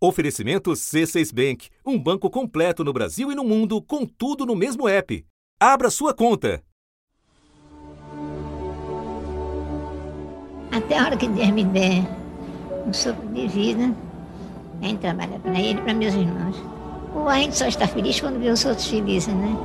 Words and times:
Oferecimento 0.00 0.70
C6 0.70 1.34
Bank, 1.34 1.70
um 1.84 1.98
banco 1.98 2.30
completo 2.30 2.84
no 2.84 2.92
Brasil 2.92 3.32
e 3.32 3.34
no 3.34 3.42
mundo, 3.42 3.82
com 3.82 4.06
tudo 4.06 4.46
no 4.46 4.54
mesmo 4.54 4.88
app. 4.88 5.26
Abra 5.58 5.90
sua 5.90 6.14
conta. 6.14 6.62
Até 10.70 10.96
a 10.96 11.04
hora 11.04 11.16
que 11.16 11.26
Deus 11.26 11.50
me 11.50 11.64
der 11.64 12.04
um 12.86 12.92
sopro 12.92 13.26
de 13.30 13.48
vida, 13.48 13.92
a 14.80 14.86
gente 14.86 15.00
trabalha 15.00 15.36
para 15.40 15.58
ele 15.58 15.80
e 15.80 15.82
para 15.82 15.92
meus 15.92 16.14
irmãos. 16.14 16.56
Ou 17.12 17.28
a 17.28 17.40
gente 17.40 17.56
só 17.56 17.66
está 17.66 17.88
feliz 17.88 18.20
quando 18.20 18.38
vê 18.38 18.50
os 18.50 18.64
outros 18.64 18.86
felizes, 18.86 19.34
né? 19.34 19.56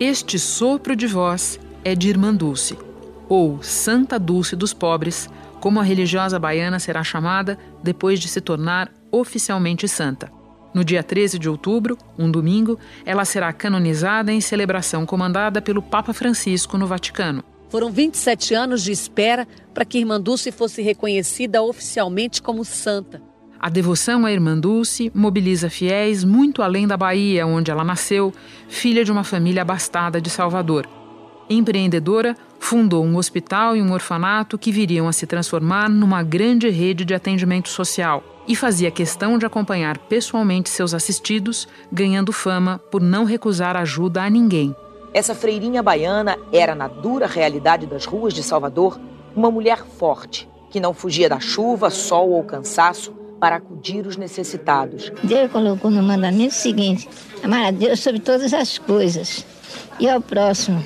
Este 0.00 0.38
sopro 0.38 0.96
de 0.96 1.06
voz 1.06 1.60
é 1.84 1.94
de 1.94 2.08
Irmã 2.08 2.34
Dulce, 2.34 2.78
ou 3.28 3.62
Santa 3.62 4.18
Dulce 4.18 4.56
dos 4.56 4.72
Pobres, 4.72 5.28
como 5.66 5.80
a 5.80 5.82
religiosa 5.82 6.38
baiana 6.38 6.78
será 6.78 7.02
chamada 7.02 7.58
depois 7.82 8.20
de 8.20 8.28
se 8.28 8.40
tornar 8.40 8.88
oficialmente 9.10 9.88
santa. 9.88 10.30
No 10.72 10.84
dia 10.84 11.02
13 11.02 11.40
de 11.40 11.48
outubro, 11.48 11.98
um 12.16 12.30
domingo, 12.30 12.78
ela 13.04 13.24
será 13.24 13.52
canonizada 13.52 14.32
em 14.32 14.40
celebração 14.40 15.04
comandada 15.04 15.60
pelo 15.60 15.82
Papa 15.82 16.12
Francisco 16.12 16.78
no 16.78 16.86
Vaticano. 16.86 17.42
Foram 17.68 17.90
27 17.90 18.54
anos 18.54 18.80
de 18.80 18.92
espera 18.92 19.44
para 19.74 19.84
que 19.84 19.98
Irmã 19.98 20.20
Dulce 20.20 20.52
fosse 20.52 20.82
reconhecida 20.82 21.60
oficialmente 21.60 22.40
como 22.40 22.64
santa. 22.64 23.20
A 23.58 23.68
devoção 23.68 24.24
à 24.24 24.30
Irmã 24.30 24.56
Dulce 24.56 25.10
mobiliza 25.12 25.68
fiéis 25.68 26.22
muito 26.22 26.62
além 26.62 26.86
da 26.86 26.96
Bahia, 26.96 27.44
onde 27.44 27.72
ela 27.72 27.82
nasceu, 27.82 28.32
filha 28.68 29.04
de 29.04 29.10
uma 29.10 29.24
família 29.24 29.62
abastada 29.62 30.20
de 30.20 30.30
Salvador. 30.30 30.88
Empreendedora, 31.48 32.36
fundou 32.58 33.04
um 33.04 33.16
hospital 33.16 33.76
e 33.76 33.82
um 33.82 33.92
orfanato 33.92 34.58
que 34.58 34.72
viriam 34.72 35.06
a 35.06 35.12
se 35.12 35.26
transformar 35.26 35.88
numa 35.88 36.22
grande 36.22 36.68
rede 36.68 37.04
de 37.04 37.14
atendimento 37.14 37.68
social 37.68 38.22
e 38.48 38.56
fazia 38.56 38.90
questão 38.90 39.38
de 39.38 39.46
acompanhar 39.46 39.96
pessoalmente 39.98 40.68
seus 40.68 40.92
assistidos, 40.92 41.68
ganhando 41.92 42.32
fama 42.32 42.80
por 42.90 43.00
não 43.00 43.24
recusar 43.24 43.76
ajuda 43.76 44.22
a 44.22 44.30
ninguém. 44.30 44.74
Essa 45.14 45.34
freirinha 45.34 45.82
baiana 45.82 46.36
era, 46.52 46.74
na 46.74 46.88
dura 46.88 47.26
realidade 47.26 47.86
das 47.86 48.04
ruas 48.04 48.34
de 48.34 48.42
Salvador, 48.42 49.00
uma 49.34 49.50
mulher 49.50 49.84
forte, 49.84 50.48
que 50.70 50.80
não 50.80 50.92
fugia 50.92 51.28
da 51.28 51.38
chuva, 51.38 51.90
sol 51.90 52.30
ou 52.30 52.42
cansaço 52.42 53.14
para 53.38 53.56
acudir 53.56 54.06
os 54.06 54.16
necessitados. 54.16 55.12
Deus 55.22 55.50
colocou 55.52 55.90
no 55.90 56.02
mandamento 56.02 56.54
o 56.54 56.58
seguinte: 56.58 57.08
amar 57.42 57.66
a 57.66 57.70
Deus 57.70 58.00
sobre 58.00 58.20
todas 58.20 58.52
as 58.52 58.78
coisas 58.78 59.44
e 60.00 60.08
ao 60.08 60.20
próximo 60.20 60.84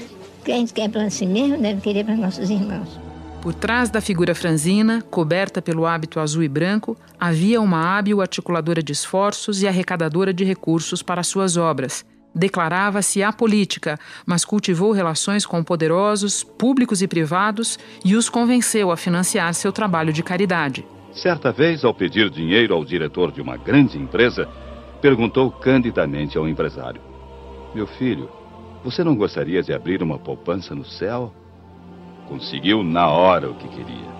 que 0.51 0.55
a 0.55 0.56
gente 0.56 0.75
quer 0.75 0.91
para 0.91 1.09
si 1.11 1.25
mesmo, 1.25 1.59
deve 1.59 1.81
querer 1.81 2.05
para 2.05 2.17
nossos 2.17 2.51
irmãos. 2.51 2.98
Por 3.41 3.55
trás 3.55 3.89
da 3.89 4.01
figura 4.01 4.34
franzina, 4.34 5.01
coberta 5.09 5.62
pelo 5.62 5.87
hábito 5.87 6.19
azul 6.19 6.42
e 6.42 6.48
branco, 6.48 6.97
havia 7.19 7.61
uma 7.61 7.97
hábil 7.97 8.20
articuladora 8.20 8.83
de 8.83 8.92
esforços 8.92 9.62
e 9.62 9.69
arrecadadora 9.69 10.34
de 10.34 10.45
recursos 10.45 11.03
para 11.03 11.23
suas 11.23 11.57
obras. 11.57 12.05
Declarava-se 12.34 13.23
apolítica, 13.23 13.98
mas 14.27 14.45
cultivou 14.45 14.92
relações 14.92 15.47
com 15.47 15.62
poderosos, 15.62 16.42
públicos 16.42 17.01
e 17.01 17.09
privados, 17.09 17.79
e 18.05 18.14
os 18.17 18.29
convenceu 18.29 18.91
a 18.91 18.97
financiar 18.97 19.55
seu 19.55 19.73
trabalho 19.73 20.12
de 20.12 20.23
caridade. 20.23 20.85
Certa 21.12 21.51
vez, 21.51 21.85
ao 21.85 21.95
pedir 21.95 22.29
dinheiro 22.29 22.75
ao 22.75 22.85
diretor 22.85 23.33
de 23.33 23.41
uma 23.41 23.57
grande 23.57 23.97
empresa, 23.98 24.48
perguntou 25.01 25.51
candidamente 25.51 26.37
ao 26.37 26.48
empresário: 26.48 27.01
Meu 27.75 27.87
filho, 27.87 28.29
você 28.83 29.05
não 29.05 29.14
gostaria 29.14 29.62
de 29.62 29.73
abrir 29.73 30.03
uma 30.03 30.19
poupança 30.19 30.75
no 30.75 30.84
céu? 30.84 31.33
Conseguiu 32.28 32.83
na 32.83 33.09
hora 33.09 33.50
o 33.50 33.55
que 33.55 33.69
queria. 33.69 34.11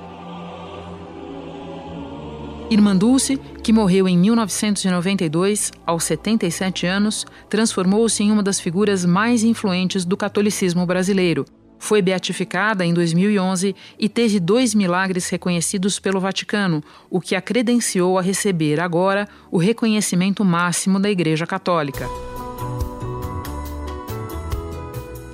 Irmã 2.71 2.97
Dulce, 2.97 3.37
que 3.65 3.73
morreu 3.73 4.07
em 4.07 4.17
1992, 4.17 5.73
aos 5.85 6.05
77 6.05 6.87
anos, 6.87 7.27
transformou-se 7.49 8.23
em 8.23 8.31
uma 8.31 8.45
das 8.45 8.61
figuras 8.61 9.05
mais 9.05 9.43
influentes 9.43 10.05
do 10.05 10.17
catolicismo 10.17 10.87
brasileiro. 10.87 11.45
Foi 11.81 12.01
beatificada 12.01 12.85
em 12.85 12.95
2011 12.95 13.75
e 13.99 14.09
teve 14.09 14.39
dois 14.39 14.73
milagres 14.75 15.29
reconhecidos 15.31 15.99
pelo 15.99 16.21
Vaticano, 16.21 16.81
o 17.11 17.21
que 17.21 17.35
a 17.35 17.41
credenciou 17.41 18.19
a 18.19 18.23
receber 18.23 18.79
agora 18.79 19.27
o 19.51 19.59
reconhecimento 19.59 20.45
máximo 20.45 21.01
da 21.01 21.11
Igreja 21.11 21.47
Católica. 21.47 22.07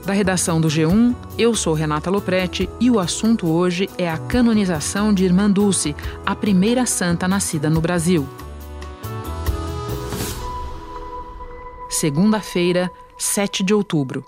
Da 0.06 0.12
redação 0.12 0.60
do 0.60 0.68
G1, 0.68 1.16
eu 1.36 1.52
sou 1.52 1.74
Renata 1.74 2.08
Loprete 2.08 2.70
e 2.78 2.88
o 2.88 3.00
assunto 3.00 3.48
hoje 3.48 3.90
é 3.98 4.08
a 4.08 4.16
canonização 4.16 5.12
de 5.12 5.24
Irmã 5.24 5.50
Dulce, 5.50 5.96
a 6.24 6.32
primeira 6.32 6.86
santa 6.86 7.26
nascida 7.26 7.68
no 7.68 7.80
Brasil. 7.80 8.24
Segunda-feira, 11.90 12.88
7 13.18 13.64
de 13.64 13.74
outubro. 13.74 14.24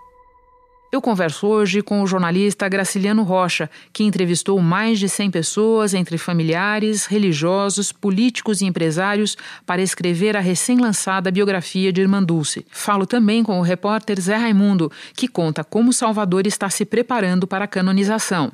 Eu 0.91 1.03
converso 1.03 1.47
hoje 1.47 1.83
com 1.83 2.01
o 2.01 2.07
jornalista 2.07 2.67
Graciliano 2.67 3.23
Rocha, 3.23 3.69
que 3.93 4.05
entrevistou 4.05 4.59
mais 4.59 4.99
de 4.99 5.07
100 5.07 5.31
pessoas, 5.31 5.93
entre 5.93 6.17
familiares, 6.17 7.05
religiosos, 7.05 7.93
políticos 7.93 8.63
e 8.63 8.65
empresários, 8.65 9.37
para 9.67 9.83
escrever 9.83 10.35
a 10.35 10.41
recém-lançada 10.41 11.31
biografia 11.31 11.93
de 11.93 12.01
Irmã 12.01 12.23
Dulce. 12.23 12.65
Falo 12.71 13.07
também 13.07 13.45
com 13.45 13.59
o 13.59 13.63
repórter 13.63 14.19
Zé 14.19 14.37
Raimundo, 14.37 14.91
que 15.15 15.29
conta 15.29 15.63
como 15.63 15.93
Salvador 15.93 16.47
está 16.47 16.71
se 16.71 16.87
preparando 16.87 17.47
para 17.47 17.67
a 17.67 17.69
canonização. 17.69 18.51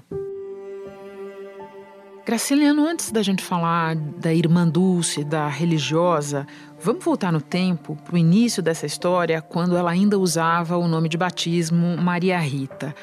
Graciliano, 2.26 2.88
antes 2.88 3.12
da 3.12 3.22
gente 3.22 3.44
falar 3.44 3.94
da 3.94 4.32
irmã 4.32 4.66
Dulce, 4.66 5.22
da 5.22 5.46
religiosa, 5.46 6.46
vamos 6.84 7.02
voltar 7.02 7.32
no 7.32 7.40
tempo, 7.40 7.96
para 8.04 8.14
o 8.14 8.18
início 8.18 8.62
dessa 8.62 8.84
história, 8.84 9.40
quando 9.40 9.74
ela 9.74 9.90
ainda 9.90 10.18
usava 10.18 10.76
o 10.76 10.86
nome 10.86 11.08
de 11.08 11.16
batismo 11.16 11.96
Maria 11.96 12.38
Rita. 12.38 12.94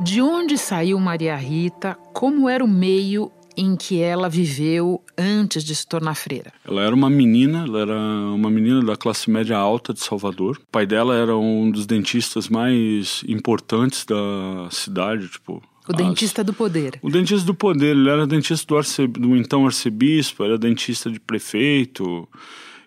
De 0.00 0.22
onde 0.22 0.56
saiu 0.56 1.00
Maria 1.00 1.34
Rita? 1.34 1.98
Como 2.12 2.48
era 2.48 2.64
o 2.64 2.68
meio 2.68 3.32
em 3.56 3.74
que 3.76 4.00
ela 4.00 4.28
viveu 4.28 5.02
antes 5.18 5.64
de 5.64 5.74
se 5.74 5.84
tornar 5.84 6.14
freira? 6.14 6.52
Ela 6.64 6.82
era 6.82 6.94
uma 6.94 7.10
menina, 7.10 7.64
ela 7.66 7.80
era 7.80 7.98
uma 8.32 8.48
menina 8.48 8.80
da 8.84 8.96
classe 8.96 9.28
média 9.28 9.56
alta 9.56 9.92
de 9.92 10.00
Salvador. 10.00 10.58
O 10.62 10.70
pai 10.70 10.86
dela 10.86 11.16
era 11.16 11.36
um 11.36 11.72
dos 11.72 11.86
dentistas 11.86 12.48
mais 12.48 13.24
importantes 13.26 14.04
da 14.04 14.68
cidade, 14.70 15.28
tipo, 15.28 15.60
o 15.88 15.92
As... 15.92 15.96
dentista 15.96 16.44
do 16.44 16.54
poder. 16.54 17.00
O 17.02 17.10
dentista 17.10 17.44
do 17.44 17.54
poder. 17.54 17.96
Ele 17.96 18.08
era 18.08 18.26
dentista 18.28 18.64
do, 18.66 18.76
arce... 18.76 19.08
do 19.08 19.36
então 19.36 19.66
arcebispo, 19.66 20.44
era 20.44 20.56
dentista 20.56 21.10
de 21.10 21.18
prefeito. 21.18 22.28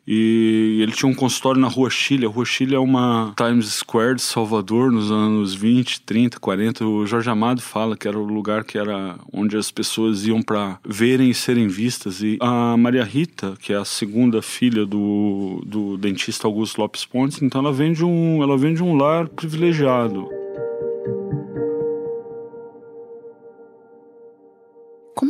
E 0.07 0.79
ele 0.81 0.93
tinha 0.93 1.11
um 1.11 1.13
consultório 1.13 1.59
na 1.59 1.67
Rua 1.67 1.89
Chile. 1.89 2.25
A 2.25 2.29
Rua 2.29 2.45
Chile 2.45 2.73
é 2.73 2.79
uma 2.79 3.33
Times 3.35 3.67
Square 3.67 4.15
de 4.15 4.21
Salvador 4.21 4.89
nos 4.89 5.11
anos 5.11 5.53
20, 5.53 6.01
30, 6.01 6.39
40. 6.39 6.85
O 6.85 7.05
Jorge 7.05 7.29
Amado 7.29 7.61
fala 7.61 7.97
que 7.97 8.07
era 8.07 8.17
o 8.17 8.23
lugar 8.23 8.63
que 8.63 8.77
era 8.77 9.17
onde 9.33 9.57
as 9.57 9.69
pessoas 9.69 10.25
iam 10.25 10.41
para 10.41 10.79
verem 10.87 11.29
e 11.29 11.33
serem 11.33 11.67
vistas. 11.67 12.21
E 12.21 12.37
a 12.39 12.77
Maria 12.77 13.03
Rita, 13.03 13.55
que 13.59 13.73
é 13.73 13.75
a 13.75 13.83
segunda 13.83 14.41
filha 14.41 14.85
do, 14.85 15.61
do 15.65 15.97
dentista 15.97 16.47
Augusto 16.47 16.79
Lopes 16.79 17.03
Pontes, 17.03 17.41
então 17.41 17.59
ela 17.59 17.73
vem 17.73 17.91
de 17.91 18.05
um, 18.05 18.41
ela 18.41 18.57
vem 18.57 18.73
de 18.73 18.83
um 18.83 18.95
lar 18.95 19.27
privilegiado. 19.27 20.36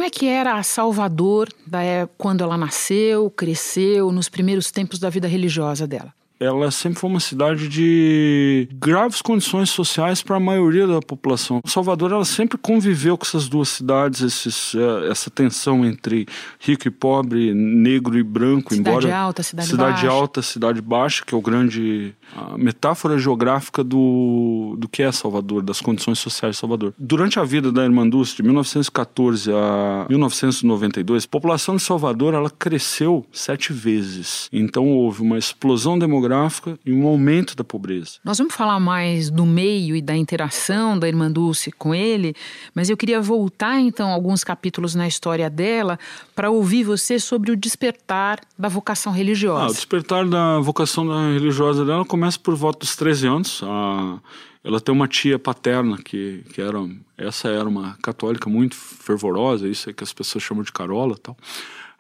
É 0.07 0.09
que 0.09 0.27
era 0.27 0.55
a 0.55 0.63
Salvador 0.63 1.49
da, 1.65 1.79
quando 2.17 2.43
ela 2.43 2.57
nasceu, 2.57 3.29
cresceu, 3.29 4.11
nos 4.11 4.29
primeiros 4.29 4.71
tempos 4.71 4.99
da 4.99 5.09
vida 5.09 5.27
religiosa 5.27 5.85
dela? 5.85 6.13
Ela 6.39 6.69
sempre 6.71 6.99
foi 6.99 7.09
uma 7.09 7.19
cidade 7.19 7.67
de 7.67 8.67
graves 8.73 9.21
condições 9.21 9.69
sociais 9.69 10.21
para 10.21 10.37
a 10.37 10.39
maioria 10.39 10.85
da 10.85 11.01
população. 11.01 11.61
Salvador 11.65 12.11
ela 12.11 12.25
sempre 12.25 12.57
conviveu 12.57 13.17
com 13.17 13.25
essas 13.25 13.47
duas 13.47 13.69
cidades, 13.69 14.21
esses, 14.21 14.75
é, 14.75 15.09
essa 15.09 15.29
tensão 15.29 15.85
entre 15.85 16.27
rico 16.59 16.87
e 16.87 16.91
pobre, 16.91 17.53
negro 17.53 18.17
e 18.17 18.23
branco, 18.23 18.73
cidade 18.73 19.07
embora 19.07 19.17
alta, 19.17 19.43
cidade, 19.43 19.69
cidade 19.69 20.01
baixa. 20.01 20.09
alta, 20.09 20.41
cidade 20.41 20.81
baixa, 20.81 21.23
que 21.25 21.33
é 21.33 21.37
o 21.37 21.41
grande 21.41 22.13
a 22.35 22.57
metáfora 22.57 23.17
geográfica 23.17 23.83
do, 23.83 24.75
do 24.77 24.87
que 24.87 25.01
é 25.01 25.11
Salvador, 25.11 25.63
das 25.63 25.81
condições 25.81 26.19
sociais 26.19 26.55
de 26.55 26.59
Salvador. 26.59 26.93
Durante 26.97 27.39
a 27.39 27.43
vida 27.43 27.71
da 27.71 27.83
Irmã 27.83 28.07
Dulce, 28.07 28.35
de 28.35 28.43
1914 28.43 29.51
a 29.51 30.05
1992, 30.09 31.25
a 31.25 31.27
população 31.27 31.75
de 31.75 31.81
Salvador 31.81 32.33
ela 32.33 32.49
cresceu 32.49 33.25
sete 33.31 33.73
vezes. 33.73 34.49
Então 34.51 34.89
houve 34.89 35.21
uma 35.21 35.37
explosão 35.37 35.97
demográfica 35.97 36.26
demográfica 36.27 36.77
e 36.85 36.93
um 36.93 37.07
aumento 37.07 37.55
da 37.55 37.63
pobreza. 37.63 38.19
Nós 38.23 38.37
vamos 38.37 38.53
falar 38.53 38.79
mais 38.79 39.29
do 39.29 39.45
meio 39.45 39.95
e 39.95 40.01
da 40.01 40.15
interação 40.15 40.99
da 40.99 41.07
irmã 41.07 41.31
Dulce 41.31 41.71
com 41.71 41.95
ele, 41.95 42.35
mas 42.75 42.89
eu 42.89 42.97
queria 42.97 43.21
voltar 43.21 43.79
então 43.79 44.09
alguns 44.09 44.43
capítulos 44.43 44.93
na 44.93 45.07
história 45.07 45.49
dela 45.49 45.97
para 46.35 46.49
ouvir 46.49 46.83
você 46.83 47.19
sobre 47.19 47.51
o 47.51 47.55
despertar 47.55 48.39
da 48.57 48.67
vocação 48.67 49.11
religiosa. 49.11 49.65
Ah, 49.65 49.69
o 49.69 49.73
despertar 49.73 50.27
da 50.27 50.59
vocação 50.59 51.07
religiosa 51.33 51.85
dela 51.85 52.05
começa 52.05 52.37
por 52.37 52.55
volta 52.55 52.79
dos 52.79 52.95
13 52.95 53.27
anos. 53.27 53.61
Ah, 53.63 54.19
ela 54.63 54.81
tem 54.81 54.93
uma 54.93 55.07
tia 55.07 55.39
paterna 55.39 55.97
que, 55.97 56.43
que 56.53 56.61
era 56.61 56.77
essa 57.17 57.47
era 57.47 57.67
uma 57.67 57.97
católica 58.01 58.49
muito 58.49 58.75
fervorosa, 58.75 59.67
isso 59.67 59.89
é 59.89 59.93
que 59.93 60.03
as 60.03 60.11
pessoas 60.11 60.43
chamam 60.43 60.63
de 60.63 60.71
Carola, 60.71 61.15
tal. 61.17 61.37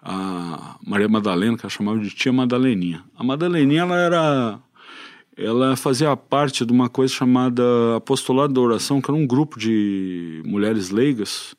A 0.09 0.77
Maria 0.85 1.09
Madalena, 1.09 1.57
que 1.57 1.65
ela 1.65 1.69
chamava 1.69 1.99
de 1.99 2.09
tia 2.09 2.31
Madaleninha. 2.31 3.03
A 3.17 3.23
Madaleninha, 3.23 3.81
ela 3.81 3.97
era 3.97 4.59
ela 5.35 5.75
fazia 5.75 6.15
parte 6.15 6.65
de 6.65 6.71
uma 6.71 6.89
coisa 6.89 7.13
chamada 7.13 7.61
Apostolado 7.97 8.53
da 8.53 8.61
Oração, 8.61 9.01
que 9.01 9.11
era 9.11 9.19
um 9.19 9.27
grupo 9.27 9.59
de 9.59 10.41
mulheres 10.45 10.89
leigas 10.89 11.55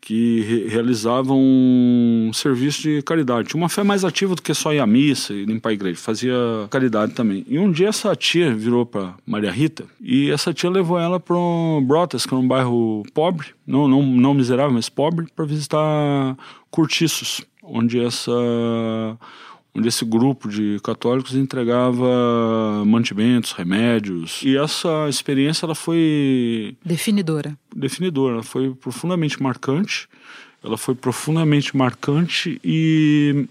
que 0.00 0.40
re 0.40 0.68
realizavam 0.68 1.38
um 1.38 2.32
serviço 2.34 2.82
de 2.82 3.02
caridade. 3.02 3.48
Tinha 3.48 3.62
uma 3.62 3.68
fé 3.68 3.84
mais 3.84 4.04
ativa 4.04 4.34
do 4.34 4.42
que 4.42 4.52
só 4.52 4.74
ir 4.74 4.80
à 4.80 4.86
missa 4.86 5.32
e 5.32 5.44
limpar 5.44 5.70
a 5.70 5.72
igreja, 5.74 6.00
fazia 6.00 6.34
caridade 6.70 7.12
também. 7.12 7.44
E 7.46 7.56
um 7.58 7.70
dia 7.70 7.88
essa 7.88 8.16
tia 8.16 8.52
virou 8.52 8.84
para 8.84 9.14
Maria 9.24 9.52
Rita 9.52 9.84
e 10.00 10.28
essa 10.30 10.52
tia 10.52 10.68
levou 10.68 10.98
ela 10.98 11.20
para 11.20 11.36
Brotas, 11.84 12.26
que 12.26 12.34
era 12.34 12.42
um 12.42 12.48
bairro 12.48 13.04
pobre, 13.14 13.48
não, 13.64 13.86
não, 13.86 14.02
não 14.02 14.34
miserável, 14.34 14.72
mas 14.72 14.88
pobre, 14.88 15.26
para 15.36 15.44
visitar 15.44 16.36
cortiços, 16.68 17.42
onde 17.72 17.98
essa 17.98 18.30
onde 19.74 19.88
esse 19.88 20.04
grupo 20.04 20.50
de 20.50 20.78
católicos 20.84 21.34
entregava 21.34 22.84
mantimentos, 22.84 23.52
remédios. 23.52 24.42
E 24.44 24.54
essa 24.54 25.08
experiência 25.08 25.64
ela 25.64 25.74
foi 25.74 26.76
definidora. 26.84 27.56
Definidora, 27.74 28.34
ela 28.34 28.42
foi 28.42 28.74
profundamente 28.74 29.42
marcante. 29.42 30.08
Ela 30.62 30.76
foi 30.76 30.94
profundamente 30.94 31.74
marcante 31.76 32.60
e 32.62 33.48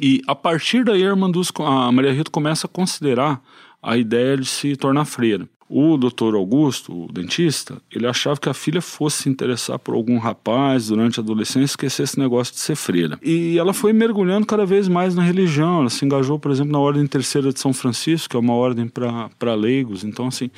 e 0.00 0.22
a 0.28 0.36
partir 0.36 0.84
daí 0.84 1.02
a, 1.02 1.08
irmã 1.08 1.28
dos, 1.28 1.50
a 1.58 1.90
Maria 1.90 2.12
Rita 2.12 2.30
começa 2.30 2.68
a 2.68 2.70
considerar 2.70 3.42
a 3.82 3.96
ideia 3.96 4.36
de 4.36 4.46
se 4.46 4.76
tornar 4.76 5.04
freira. 5.04 5.48
O 5.72 5.96
doutor 5.96 6.34
Augusto, 6.34 7.04
o 7.04 7.12
dentista, 7.12 7.80
ele 7.94 8.04
achava 8.04 8.40
que 8.40 8.48
a 8.48 8.52
filha 8.52 8.82
fosse 8.82 9.22
se 9.22 9.28
interessar 9.28 9.78
por 9.78 9.94
algum 9.94 10.18
rapaz 10.18 10.88
durante 10.88 11.20
a 11.20 11.22
adolescência 11.22 11.60
e 11.60 11.64
esquecer 11.64 12.02
esse 12.02 12.18
negócio 12.18 12.52
de 12.52 12.58
ser 12.58 12.74
freira. 12.74 13.16
E 13.22 13.56
ela 13.56 13.72
foi 13.72 13.92
mergulhando 13.92 14.44
cada 14.44 14.66
vez 14.66 14.88
mais 14.88 15.14
na 15.14 15.22
religião. 15.22 15.82
Ela 15.82 15.90
se 15.90 16.04
engajou, 16.04 16.40
por 16.40 16.50
exemplo, 16.50 16.72
na 16.72 16.80
Ordem 16.80 17.06
Terceira 17.06 17.52
de 17.52 17.60
São 17.60 17.72
Francisco, 17.72 18.30
que 18.30 18.36
é 18.36 18.40
uma 18.40 18.54
ordem 18.54 18.88
para 18.88 19.54
leigos. 19.54 20.02
Então, 20.02 20.26
assim, 20.26 20.50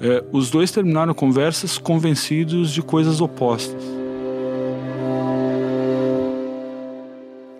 é, 0.00 0.24
os 0.32 0.50
dois 0.50 0.70
terminaram 0.70 1.12
conversas 1.12 1.76
convencidos 1.76 2.72
de 2.72 2.80
coisas 2.80 3.20
opostas. 3.20 4.05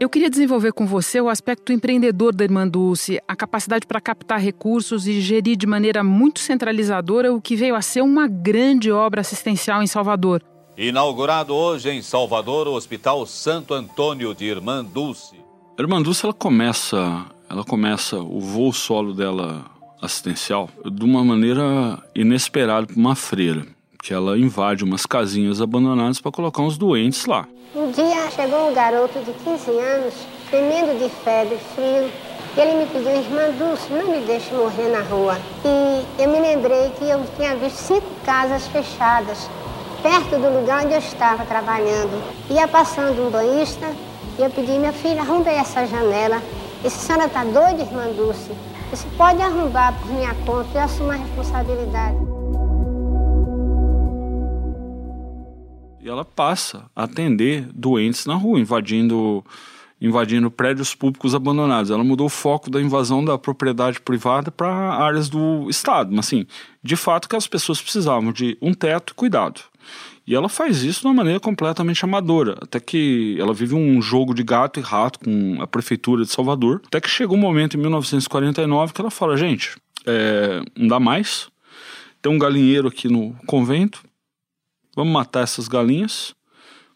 Eu 0.07 0.11
queria 0.11 0.31
desenvolver 0.31 0.73
com 0.73 0.87
você 0.87 1.21
o 1.21 1.29
aspecto 1.29 1.73
empreendedor 1.73 2.33
da 2.33 2.45
Irmã 2.45 2.69
Dulce, 2.69 3.21
a 3.27 3.35
capacidade 3.35 3.89
para 3.89 4.01
captar 4.01 4.39
recursos 4.39 5.09
e 5.09 5.21
gerir 5.21 5.57
de 5.57 5.67
maneira 5.67 6.05
muito 6.05 6.39
centralizadora 6.39 7.35
o 7.35 7.41
que 7.41 7.57
veio 7.57 7.75
a 7.75 7.83
ser 7.83 8.03
uma 8.03 8.29
grande 8.29 8.89
obra 8.93 9.21
assistencial 9.21 9.83
em 9.83 9.89
Salvador. 9.89 10.45
Inaugurado 10.79 11.53
hoje 11.53 11.91
em 11.91 12.03
Salvador 12.03 12.69
o 12.69 12.75
Hospital 12.75 13.27
Santo 13.27 13.75
Antônio 13.75 14.33
de 14.33 14.45
Irmã 14.45 14.85
Dulce. 14.85 15.35
A 15.77 15.83
Irmã 15.83 16.01
Dulce 16.01 16.25
ela 16.25 16.33
começa, 16.33 17.27
ela 17.51 17.65
começa 17.65 18.17
o 18.17 18.39
voo 18.39 18.73
solo 18.73 19.13
dela 19.13 19.65
assistencial 20.01 20.71
de 20.85 21.05
uma 21.05 21.25
maneira 21.25 22.01
inesperada 22.15 22.87
para 22.87 22.97
uma 22.97 23.17
freira 23.17 23.67
que 24.07 24.15
ela 24.15 24.39
invade 24.39 24.85
umas 24.85 25.05
casinhas 25.05 25.61
abandonadas 25.61 26.21
para 26.21 26.31
colocar 26.31 26.63
uns 26.63 26.79
doentes 26.79 27.27
lá. 27.27 27.49
Um 27.75 27.91
dia 27.91 28.31
chegou 28.31 28.71
um 28.71 28.73
garoto 28.73 29.19
de 29.19 29.33
15 29.33 29.69
anos, 29.73 30.15
tremendo 30.49 30.97
de 30.97 31.09
febre, 31.25 31.59
frio, 31.75 32.09
e 32.57 32.61
ele 32.61 32.79
me 32.79 32.87
pediu, 32.87 33.11
irmã 33.11 33.51
Dulce, 33.59 33.93
não 33.93 34.07
me 34.07 34.25
deixe 34.25 34.55
morrer 34.55 34.91
na 34.91 35.01
rua. 35.01 35.37
E 35.65 36.23
eu 36.23 36.31
me 36.31 36.39
lembrei 36.39 36.89
que 36.91 37.05
eu 37.05 37.21
tinha 37.37 37.57
visto 37.57 37.79
cinco 37.79 38.07
casas 38.25 38.69
fechadas, 38.69 39.51
perto 40.01 40.41
do 40.41 40.61
lugar 40.61 40.85
onde 40.85 40.95
eu 40.95 41.01
estava 41.01 41.45
trabalhando. 41.45 42.23
Ia 42.49 42.69
passando 42.69 43.27
um 43.27 43.31
banhista 43.31 43.87
e 44.39 44.43
eu 44.43 44.51
pedi, 44.51 44.79
minha 44.79 44.93
filha, 44.93 45.23
arrumbe 45.23 45.51
essa 45.51 45.85
janela. 45.85 46.41
Esse 46.85 46.99
senhora 46.99 47.27
está 47.27 47.43
doida, 47.43 47.83
irmã 47.83 48.07
Dulce? 48.13 48.53
Você 48.89 49.09
pode 49.19 49.43
arrumar 49.43 49.99
por 49.99 50.13
minha 50.13 50.33
conta 50.47 50.69
e 50.77 50.79
assumir 50.79 51.15
a 51.15 51.17
responsabilidade. 51.17 52.36
E 56.07 56.09
ela 56.09 56.25
passa 56.25 56.89
a 56.95 57.03
atender 57.03 57.67
doentes 57.75 58.27
na 58.27 58.35
rua, 58.37 58.61
invadindo 58.61 59.45
invadindo 60.01 60.51
prédios 60.51 60.95
públicos 60.95 61.35
abandonados. 61.35 61.91
Ela 61.91 62.05
mudou 62.05 62.27
o 62.27 62.31
foco 62.31 62.71
da 62.71 62.81
invasão 62.81 63.25
da 63.25 63.39
propriedade 63.39 63.99
privada 63.99 64.51
para 64.51 64.69
áreas 64.69 65.29
do 65.29 65.69
Estado. 65.71 66.15
Mas, 66.15 66.27
assim, 66.27 66.47
de 66.83 66.97
fato 66.97 67.29
que 67.29 67.35
as 67.35 67.47
pessoas 67.47 67.81
precisavam 67.81 68.31
de 68.31 68.59
um 68.61 68.75
teto 68.75 69.13
e 69.13 69.15
cuidado. 69.15 69.63
E 70.27 70.35
ela 70.35 70.51
faz 70.51 70.83
isso 70.83 71.01
de 71.01 71.07
uma 71.07 71.15
maneira 71.15 71.41
completamente 71.41 72.05
amadora, 72.05 72.57
até 72.61 72.79
que 72.79 73.37
ela 73.41 73.55
vive 73.55 73.75
um 73.75 74.03
jogo 74.03 74.35
de 74.35 74.43
gato 74.43 74.79
e 74.79 74.83
rato 74.83 75.19
com 75.19 75.57
a 75.61 75.67
prefeitura 75.67 76.25
de 76.25 76.31
Salvador, 76.31 76.83
até 76.87 77.01
que 77.01 77.09
chegou 77.09 77.37
um 77.37 77.41
momento 77.41 77.77
em 77.77 77.81
1949 77.81 78.93
que 78.93 79.01
ela 79.01 79.11
fala, 79.11 79.37
gente, 79.37 79.77
é, 80.05 80.63
não 80.77 80.89
dá 80.89 81.01
mais, 81.01 81.49
tem 82.21 82.31
um 82.31 82.39
galinheiro 82.39 82.89
aqui 82.89 83.09
no 83.09 83.35
convento, 83.47 84.03
Vamos 84.97 85.13
matar 85.13 85.43
essas 85.43 85.69
galinhas, 85.69 86.35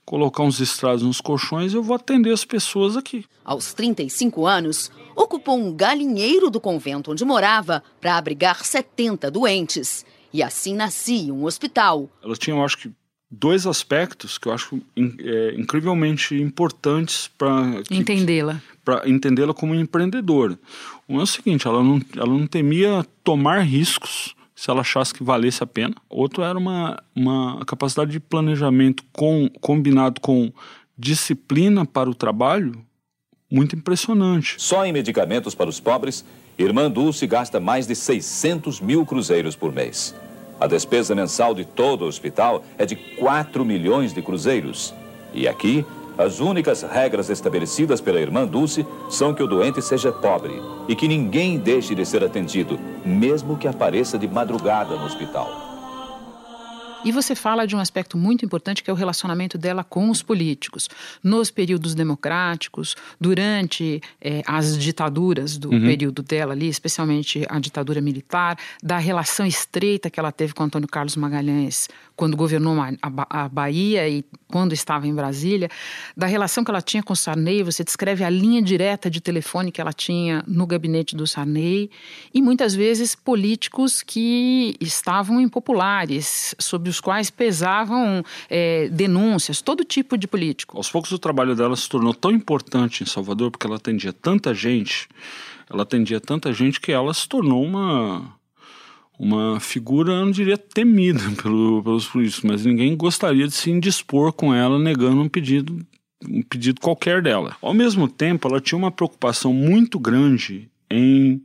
colocar 0.06 0.42
uns 0.42 0.58
estrados 0.58 1.02
nos 1.02 1.20
colchões 1.20 1.74
e 1.74 1.76
eu 1.76 1.82
vou 1.82 1.94
atender 1.94 2.32
as 2.32 2.46
pessoas 2.46 2.96
aqui. 2.96 3.26
Aos 3.44 3.74
35 3.74 4.46
anos, 4.46 4.90
ocupou 5.14 5.58
um 5.58 5.70
galinheiro 5.76 6.48
do 6.48 6.58
convento 6.58 7.12
onde 7.12 7.26
morava 7.26 7.82
para 8.00 8.16
abrigar 8.16 8.64
70 8.64 9.30
doentes. 9.30 10.06
E 10.32 10.42
assim 10.42 10.74
nascia 10.74 11.34
um 11.34 11.44
hospital. 11.44 12.08
Ela 12.24 12.34
tinha, 12.36 12.56
eu 12.56 12.64
acho 12.64 12.78
que, 12.78 12.90
dois 13.30 13.66
aspectos 13.66 14.38
que 14.38 14.48
eu 14.48 14.52
acho 14.52 14.80
é, 14.96 15.54
incrivelmente 15.58 16.34
importantes 16.34 17.28
para 17.36 17.82
entendê-la. 17.90 18.62
Para 18.82 19.06
entendê-la 19.08 19.52
como 19.52 19.74
empreendedora. 19.74 20.58
Um 21.06 21.20
é 21.20 21.22
o 21.22 21.26
seguinte: 21.26 21.66
ela 21.66 21.82
não, 21.82 22.00
ela 22.16 22.26
não 22.32 22.46
temia 22.46 23.04
tomar 23.22 23.60
riscos 23.60 24.34
se 24.60 24.70
ela 24.70 24.82
achasse 24.82 25.14
que 25.14 25.24
valesse 25.24 25.62
a 25.62 25.66
pena. 25.66 25.94
Outro 26.06 26.42
era 26.42 26.58
uma, 26.58 27.02
uma 27.16 27.64
capacidade 27.64 28.10
de 28.10 28.20
planejamento 28.20 29.02
com, 29.10 29.48
combinado 29.58 30.20
com 30.20 30.52
disciplina 30.98 31.86
para 31.86 32.10
o 32.10 32.14
trabalho 32.14 32.84
muito 33.50 33.74
impressionante. 33.74 34.56
Só 34.58 34.84
em 34.84 34.92
medicamentos 34.92 35.54
para 35.54 35.70
os 35.70 35.80
pobres, 35.80 36.26
Irmã 36.58 36.90
Dulce 36.90 37.26
gasta 37.26 37.58
mais 37.58 37.86
de 37.86 37.94
600 37.94 38.82
mil 38.82 39.06
cruzeiros 39.06 39.56
por 39.56 39.72
mês. 39.72 40.14
A 40.60 40.66
despesa 40.66 41.14
mensal 41.14 41.54
de 41.54 41.64
todo 41.64 42.02
o 42.02 42.06
hospital 42.08 42.62
é 42.76 42.84
de 42.84 42.96
4 42.96 43.64
milhões 43.64 44.12
de 44.12 44.20
cruzeiros. 44.20 44.92
E 45.32 45.48
aqui, 45.48 45.86
as 46.18 46.40
únicas 46.40 46.82
regras 46.82 47.30
estabelecidas 47.30 48.00
pela 48.00 48.20
irmã 48.20 48.46
Dulce 48.46 48.86
são 49.08 49.32
que 49.32 49.42
o 49.42 49.46
doente 49.46 49.80
seja 49.80 50.12
pobre 50.12 50.60
e 50.88 50.94
que 50.94 51.08
ninguém 51.08 51.58
deixe 51.58 51.94
de 51.94 52.04
ser 52.04 52.22
atendido, 52.24 52.78
mesmo 53.04 53.56
que 53.56 53.68
apareça 53.68 54.18
de 54.18 54.28
madrugada 54.28 54.96
no 54.96 55.04
hospital. 55.04 55.69
E 57.04 57.12
você 57.12 57.34
fala 57.34 57.66
de 57.66 57.74
um 57.74 57.78
aspecto 57.78 58.16
muito 58.16 58.44
importante 58.44 58.82
que 58.82 58.90
é 58.90 58.92
o 58.92 58.96
relacionamento 58.96 59.56
dela 59.56 59.82
com 59.82 60.10
os 60.10 60.22
políticos. 60.22 60.88
Nos 61.22 61.50
períodos 61.50 61.94
democráticos, 61.94 62.94
durante 63.20 64.02
eh, 64.20 64.42
as 64.46 64.76
ditaduras 64.78 65.56
do 65.56 65.70
uhum. 65.70 65.80
período 65.80 66.22
dela 66.22 66.52
ali, 66.52 66.68
especialmente 66.68 67.46
a 67.48 67.58
ditadura 67.58 68.00
militar, 68.00 68.58
da 68.82 68.98
relação 68.98 69.46
estreita 69.46 70.10
que 70.10 70.20
ela 70.20 70.32
teve 70.32 70.52
com 70.52 70.62
Antônio 70.64 70.88
Carlos 70.88 71.16
Magalhães 71.16 71.88
quando 72.20 72.36
governou 72.36 72.76
a, 73.00 73.48
Bahia 73.48 74.06
e 74.06 74.22
quando 74.46 74.74
estava 74.74 75.06
em 75.06 75.14
Brasília, 75.14 75.70
da 76.14 76.26
relação 76.26 76.62
que 76.62 76.70
ela 76.70 76.82
tinha 76.82 77.02
com 77.02 77.14
o 77.14 77.16
Sarney, 77.16 77.62
você 77.62 77.82
descreve 77.82 78.22
a 78.22 78.28
linha 78.28 78.60
direta 78.60 79.08
de 79.08 79.22
telefone 79.22 79.72
que 79.72 79.80
ela 79.80 79.92
tinha 79.94 80.44
no 80.46 80.66
gabinete 80.66 81.16
do 81.16 81.26
Sarney, 81.26 81.90
e 82.34 82.42
muitas 82.42 82.74
vezes 82.74 83.14
políticos 83.14 84.02
que 84.02 84.76
estavam 84.82 85.40
impopulares, 85.40 86.54
os 86.90 87.00
quais 87.00 87.30
pesavam 87.30 88.22
é, 88.48 88.88
denúncias, 88.88 89.62
todo 89.62 89.84
tipo 89.84 90.18
de 90.18 90.26
político. 90.26 90.76
Aos 90.76 90.90
poucos 90.90 91.12
o 91.12 91.18
trabalho 91.18 91.54
dela 91.54 91.76
se 91.76 91.88
tornou 91.88 92.12
tão 92.12 92.30
importante 92.30 93.02
em 93.02 93.06
Salvador, 93.06 93.50
porque 93.50 93.66
ela 93.66 93.76
atendia 93.76 94.12
tanta 94.12 94.52
gente, 94.52 95.08
ela 95.68 95.82
atendia 95.82 96.20
tanta 96.20 96.52
gente 96.52 96.80
que 96.80 96.92
ela 96.92 97.14
se 97.14 97.28
tornou 97.28 97.64
uma 97.64 98.38
uma 99.20 99.60
figura, 99.60 100.12
eu 100.12 100.24
não 100.24 100.30
diria 100.30 100.56
temida 100.56 101.20
pelo, 101.42 101.82
pelos 101.82 102.06
políticos, 102.06 102.42
mas 102.42 102.64
ninguém 102.64 102.96
gostaria 102.96 103.46
de 103.46 103.52
se 103.52 103.70
indispor 103.70 104.32
com 104.32 104.54
ela 104.54 104.78
negando 104.78 105.20
um 105.20 105.28
pedido, 105.28 105.86
um 106.26 106.40
pedido 106.40 106.80
qualquer 106.80 107.20
dela. 107.20 107.54
Ao 107.60 107.74
mesmo 107.74 108.08
tempo, 108.08 108.48
ela 108.48 108.62
tinha 108.62 108.78
uma 108.78 108.90
preocupação 108.90 109.52
muito 109.52 109.98
grande 109.98 110.70
em 110.90 111.42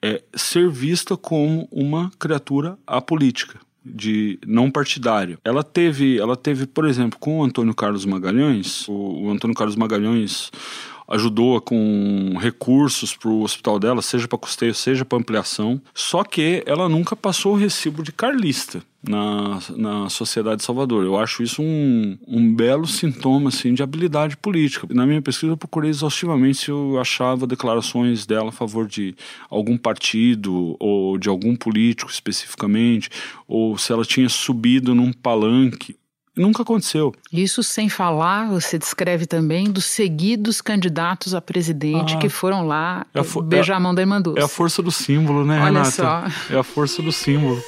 é, 0.00 0.22
ser 0.36 0.70
vista 0.70 1.16
como 1.16 1.66
uma 1.72 2.12
criatura 2.16 2.78
apolítica 2.86 3.58
de 3.84 4.38
não 4.46 4.70
partidário. 4.70 5.38
Ela 5.44 5.62
teve, 5.62 6.18
ela 6.18 6.36
teve, 6.36 6.66
por 6.66 6.86
exemplo, 6.86 7.18
com 7.18 7.40
o 7.40 7.44
Antônio 7.44 7.74
Carlos 7.74 8.06
Magalhães, 8.06 8.88
o, 8.88 9.24
o 9.24 9.30
Antônio 9.30 9.54
Carlos 9.54 9.76
Magalhães 9.76 10.50
ajudou 11.08 11.60
com 11.60 12.36
recursos 12.38 13.16
para 13.16 13.28
o 13.28 13.42
hospital 13.42 13.78
dela, 13.78 14.02
seja 14.02 14.26
para 14.26 14.38
custeio, 14.38 14.74
seja 14.74 15.04
para 15.04 15.18
ampliação. 15.18 15.80
Só 15.94 16.24
que 16.24 16.62
ela 16.66 16.88
nunca 16.88 17.14
passou 17.14 17.54
o 17.54 17.58
recibo 17.58 18.02
de 18.02 18.12
carlista 18.12 18.82
na, 19.06 19.58
na 19.76 20.08
sociedade 20.08 20.58
de 20.58 20.64
Salvador. 20.64 21.04
Eu 21.04 21.16
acho 21.16 21.42
isso 21.42 21.62
um, 21.62 22.18
um 22.26 22.54
belo 22.54 22.86
sintoma 22.86 23.48
assim, 23.48 23.74
de 23.74 23.82
habilidade 23.82 24.36
política. 24.36 24.86
Na 24.90 25.06
minha 25.06 25.20
pesquisa, 25.20 25.52
eu 25.52 25.56
procurei 25.56 25.90
exaustivamente 25.90 26.58
se 26.58 26.70
eu 26.70 26.98
achava 26.98 27.46
declarações 27.46 28.24
dela 28.24 28.48
a 28.48 28.52
favor 28.52 28.86
de 28.86 29.14
algum 29.50 29.76
partido 29.76 30.76
ou 30.80 31.18
de 31.18 31.28
algum 31.28 31.54
político 31.54 32.10
especificamente, 32.10 33.10
ou 33.46 33.76
se 33.76 33.92
ela 33.92 34.04
tinha 34.04 34.28
subido 34.28 34.94
num 34.94 35.12
palanque 35.12 35.96
Nunca 36.36 36.62
aconteceu. 36.62 37.14
Isso 37.32 37.62
sem 37.62 37.88
falar, 37.88 38.48
você 38.48 38.76
descreve 38.76 39.24
também 39.24 39.70
dos 39.70 39.84
seguidos 39.84 40.60
candidatos 40.60 41.32
a 41.32 41.40
presidente 41.40 42.16
ah, 42.16 42.18
que 42.18 42.28
foram 42.28 42.66
lá 42.66 43.06
é 43.14 43.20
a 43.20 43.42
beijar 43.42 43.74
é, 43.74 43.76
a 43.76 43.80
mão 43.80 43.94
da 43.94 44.02
irmã 44.02 44.20
Dulce. 44.20 44.40
É 44.40 44.42
a 44.42 44.48
força 44.48 44.82
do 44.82 44.90
símbolo, 44.90 45.44
né, 45.44 45.58
Olha 45.58 45.84
Renata? 45.84 45.90
só. 45.90 46.24
É 46.52 46.58
a 46.58 46.64
força 46.64 47.00
do 47.00 47.12
símbolo. 47.12 47.62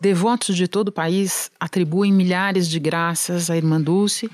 Devotos 0.00 0.56
de 0.56 0.66
todo 0.66 0.88
o 0.88 0.92
país 0.92 1.50
atribuem 1.60 2.12
milhares 2.12 2.68
de 2.68 2.78
graças 2.78 3.50
à 3.50 3.56
irmã 3.56 3.80
Dulce, 3.80 4.30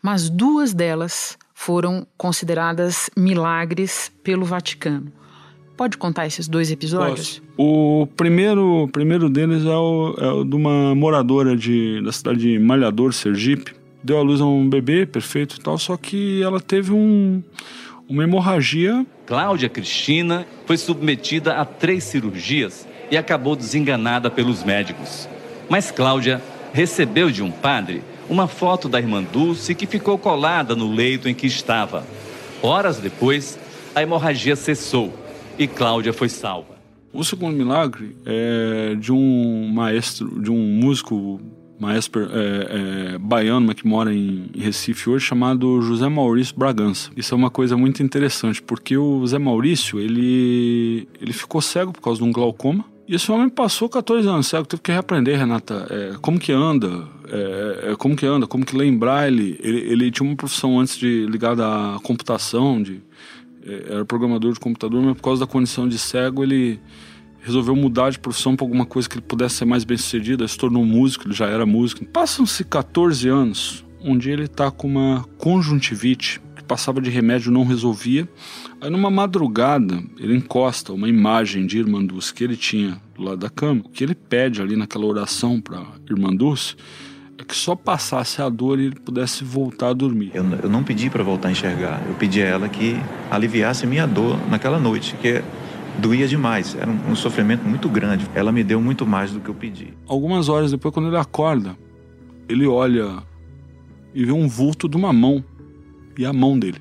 mas 0.00 0.28
duas 0.28 0.72
delas 0.72 1.36
foram 1.54 2.06
consideradas 2.16 3.10
milagres 3.16 4.12
pelo 4.22 4.44
Vaticano. 4.44 5.12
Pode 5.76 5.96
contar 5.96 6.26
esses 6.26 6.46
dois 6.46 6.70
episódios? 6.70 7.38
Posso. 7.38 7.43
O 7.56 8.08
primeiro, 8.16 8.88
primeiro 8.92 9.28
deles 9.28 9.64
é 9.64 9.76
o, 9.76 10.14
é 10.18 10.28
o 10.28 10.44
de 10.44 10.56
uma 10.56 10.92
moradora 10.94 11.56
de, 11.56 12.02
da 12.02 12.10
cidade 12.10 12.40
de 12.40 12.58
Malhador, 12.58 13.12
Sergipe. 13.12 13.72
Deu 14.02 14.18
à 14.18 14.22
luz 14.22 14.40
a 14.40 14.44
um 14.44 14.68
bebê 14.68 15.06
perfeito 15.06 15.56
e 15.56 15.60
tal, 15.60 15.78
só 15.78 15.96
que 15.96 16.42
ela 16.42 16.60
teve 16.60 16.92
um, 16.92 17.42
uma 18.08 18.24
hemorragia. 18.24 19.06
Cláudia 19.24 19.68
Cristina 19.68 20.44
foi 20.66 20.76
submetida 20.76 21.54
a 21.54 21.64
três 21.64 22.02
cirurgias 22.04 22.88
e 23.08 23.16
acabou 23.16 23.54
desenganada 23.54 24.28
pelos 24.30 24.64
médicos. 24.64 25.28
Mas 25.68 25.92
Cláudia 25.92 26.42
recebeu 26.72 27.30
de 27.30 27.42
um 27.42 27.52
padre 27.52 28.02
uma 28.28 28.48
foto 28.48 28.88
da 28.88 28.98
irmã 28.98 29.22
Dulce 29.22 29.74
que 29.76 29.86
ficou 29.86 30.18
colada 30.18 30.74
no 30.74 30.92
leito 30.92 31.28
em 31.28 31.34
que 31.34 31.46
estava. 31.46 32.04
Horas 32.60 32.98
depois, 32.98 33.58
a 33.94 34.02
hemorragia 34.02 34.56
cessou 34.56 35.14
e 35.56 35.68
Cláudia 35.68 36.12
foi 36.12 36.28
salva. 36.28 36.73
O 37.14 37.22
segundo 37.22 37.56
milagre 37.56 38.16
é 38.26 38.96
de 38.96 39.12
um 39.12 39.68
maestro, 39.72 40.42
de 40.42 40.50
um 40.50 40.58
músico 40.58 41.40
maestro 41.78 42.22
é, 42.22 43.14
é, 43.14 43.18
baiano, 43.18 43.66
mas 43.66 43.76
que 43.76 43.86
mora 43.86 44.12
em 44.12 44.50
Recife 44.56 45.08
hoje, 45.08 45.24
chamado 45.24 45.80
José 45.80 46.08
Maurício 46.08 46.56
Bragança. 46.58 47.10
Isso 47.16 47.32
é 47.32 47.36
uma 47.36 47.50
coisa 47.50 47.76
muito 47.76 48.02
interessante, 48.02 48.60
porque 48.60 48.96
o 48.96 49.24
Zé 49.26 49.38
Maurício, 49.38 50.00
ele, 50.00 51.08
ele 51.20 51.32
ficou 51.32 51.60
cego 51.60 51.92
por 51.92 52.00
causa 52.00 52.20
de 52.20 52.26
um 52.26 52.32
glaucoma, 52.32 52.84
e 53.06 53.14
esse 53.14 53.30
homem 53.30 53.48
passou 53.48 53.88
14 53.88 54.26
anos 54.26 54.46
cego, 54.46 54.66
teve 54.66 54.82
que 54.82 54.90
reaprender, 54.90 55.38
Renata, 55.38 55.86
é, 55.90 56.14
como 56.20 56.38
que 56.38 56.52
anda, 56.52 57.06
é, 57.28 57.90
é, 57.92 57.96
como 57.96 58.16
que 58.16 58.24
anda, 58.26 58.46
como 58.46 58.64
que 58.64 58.76
lembrar 58.76 59.28
ele, 59.28 59.58
ele. 59.62 59.80
Ele 59.92 60.10
tinha 60.10 60.28
uma 60.28 60.36
profissão 60.36 60.80
antes 60.80 60.96
de 60.96 61.26
ligada 61.26 61.66
à 61.66 61.98
computação, 62.02 62.82
de 62.82 63.02
era 63.64 64.04
programador 64.04 64.52
de 64.52 64.60
computador, 64.60 65.02
mas 65.02 65.16
por 65.16 65.22
causa 65.22 65.40
da 65.40 65.46
condição 65.46 65.88
de 65.88 65.98
cego, 65.98 66.42
ele 66.42 66.80
resolveu 67.40 67.76
mudar 67.76 68.10
de 68.10 68.18
profissão 68.18 68.56
para 68.56 68.64
alguma 68.64 68.86
coisa 68.86 69.08
que 69.08 69.16
ele 69.16 69.24
pudesse 69.26 69.56
ser 69.56 69.64
mais 69.64 69.84
bem 69.84 69.96
sucedido. 69.96 70.42
Ele 70.42 70.48
se 70.48 70.58
tornou 70.58 70.84
músico, 70.84 71.26
ele 71.26 71.34
já 71.34 71.46
era 71.46 71.66
músico. 71.66 72.04
Passam-se 72.06 72.64
14 72.64 73.28
anos, 73.28 73.84
um 74.02 74.16
dia 74.16 74.32
ele 74.32 74.44
está 74.44 74.70
com 74.70 74.88
uma 74.88 75.24
conjuntivite, 75.38 76.40
que 76.56 76.62
passava 76.62 77.00
de 77.00 77.10
remédio 77.10 77.52
não 77.52 77.64
resolvia. 77.64 78.28
Aí 78.80 78.90
numa 78.90 79.10
madrugada, 79.10 80.02
ele 80.18 80.36
encosta 80.36 80.92
uma 80.92 81.08
imagem 81.08 81.66
de 81.66 81.78
Irmanduz 81.78 82.30
que 82.30 82.44
ele 82.44 82.56
tinha 82.56 83.00
do 83.14 83.22
lado 83.22 83.38
da 83.38 83.50
cama. 83.50 83.82
O 83.84 83.88
que 83.88 84.04
ele 84.04 84.14
pede 84.14 84.60
ali 84.60 84.76
naquela 84.76 85.06
oração 85.06 85.60
para 85.60 85.82
Irmanduz 86.08 86.76
é 87.38 87.44
que 87.44 87.56
só 87.56 87.74
passasse 87.74 88.40
a 88.40 88.48
dor 88.48 88.78
e 88.78 88.86
ele 88.86 88.94
pudesse 88.94 89.44
voltar 89.44 89.88
a 89.88 89.92
dormir. 89.92 90.30
Eu, 90.34 90.44
eu 90.62 90.68
não 90.68 90.82
pedi 90.82 91.10
para 91.10 91.22
voltar 91.22 91.48
a 91.48 91.52
enxergar, 91.52 92.02
eu 92.06 92.14
pedi 92.14 92.42
a 92.42 92.46
ela 92.46 92.68
que 92.68 92.96
aliviasse 93.30 93.86
minha 93.86 94.06
dor 94.06 94.38
naquela 94.48 94.78
noite, 94.78 95.16
que 95.20 95.42
doía 95.98 96.26
demais, 96.28 96.76
era 96.76 96.90
um, 96.90 97.12
um 97.12 97.16
sofrimento 97.16 97.64
muito 97.64 97.88
grande. 97.88 98.26
Ela 98.34 98.52
me 98.52 98.62
deu 98.62 98.80
muito 98.80 99.06
mais 99.06 99.32
do 99.32 99.40
que 99.40 99.48
eu 99.48 99.54
pedi. 99.54 99.94
Algumas 100.06 100.48
horas 100.48 100.70
depois, 100.70 100.94
quando 100.94 101.08
ele 101.08 101.16
acorda, 101.16 101.76
ele 102.48 102.66
olha 102.66 103.22
e 104.14 104.24
vê 104.24 104.32
um 104.32 104.48
vulto 104.48 104.88
de 104.88 104.96
uma 104.96 105.12
mão 105.12 105.44
e 106.16 106.24
a 106.24 106.32
mão 106.32 106.58
dele. 106.58 106.78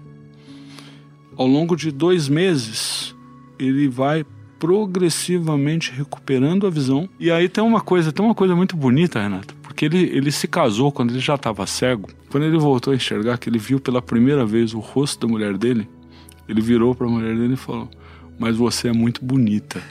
Ao 1.36 1.48
longo 1.48 1.76
de 1.76 1.92
dois 1.92 2.30
meses, 2.30 3.16
ele 3.58 3.88
vai 3.88 4.24
progressivamente 4.60 5.92
recuperando 5.92 6.68
a 6.68 6.70
visão. 6.70 7.10
E 7.20 7.32
aí 7.32 7.50
tem 7.50 7.64
uma 7.64 7.82
coisa, 7.82 8.12
tem 8.12 8.24
uma 8.24 8.36
coisa 8.36 8.56
muito 8.56 8.78
bonita, 8.78 9.20
Renata 9.20 9.63
ele, 9.84 9.98
ele 10.16 10.32
se 10.32 10.48
casou 10.48 10.92
quando 10.92 11.12
ele 11.12 11.20
já 11.20 11.36
estava 11.36 11.66
cego. 11.68 12.10
Quando 12.30 12.44
ele 12.44 12.58
voltou 12.58 12.94
a 12.94 12.96
enxergar, 12.96 13.38
que 13.38 13.50
ele 13.50 13.60
viu 13.60 13.80
pela 13.80 14.02
primeira 14.02 14.46
vez 14.46 14.74
o 14.74 14.80
rosto 14.80 15.26
da 15.26 15.32
mulher 15.32 15.58
dele, 15.58 15.90
ele 16.48 16.62
virou 16.62 16.96
para 16.96 17.08
a 17.08 17.10
mulher 17.10 17.36
dele 17.36 17.54
e 17.54 17.58
falou: 17.58 17.90
Mas 18.40 18.56
você 18.56 18.90
é 18.90 18.94
muito 18.94 19.24
bonita. 19.24 19.82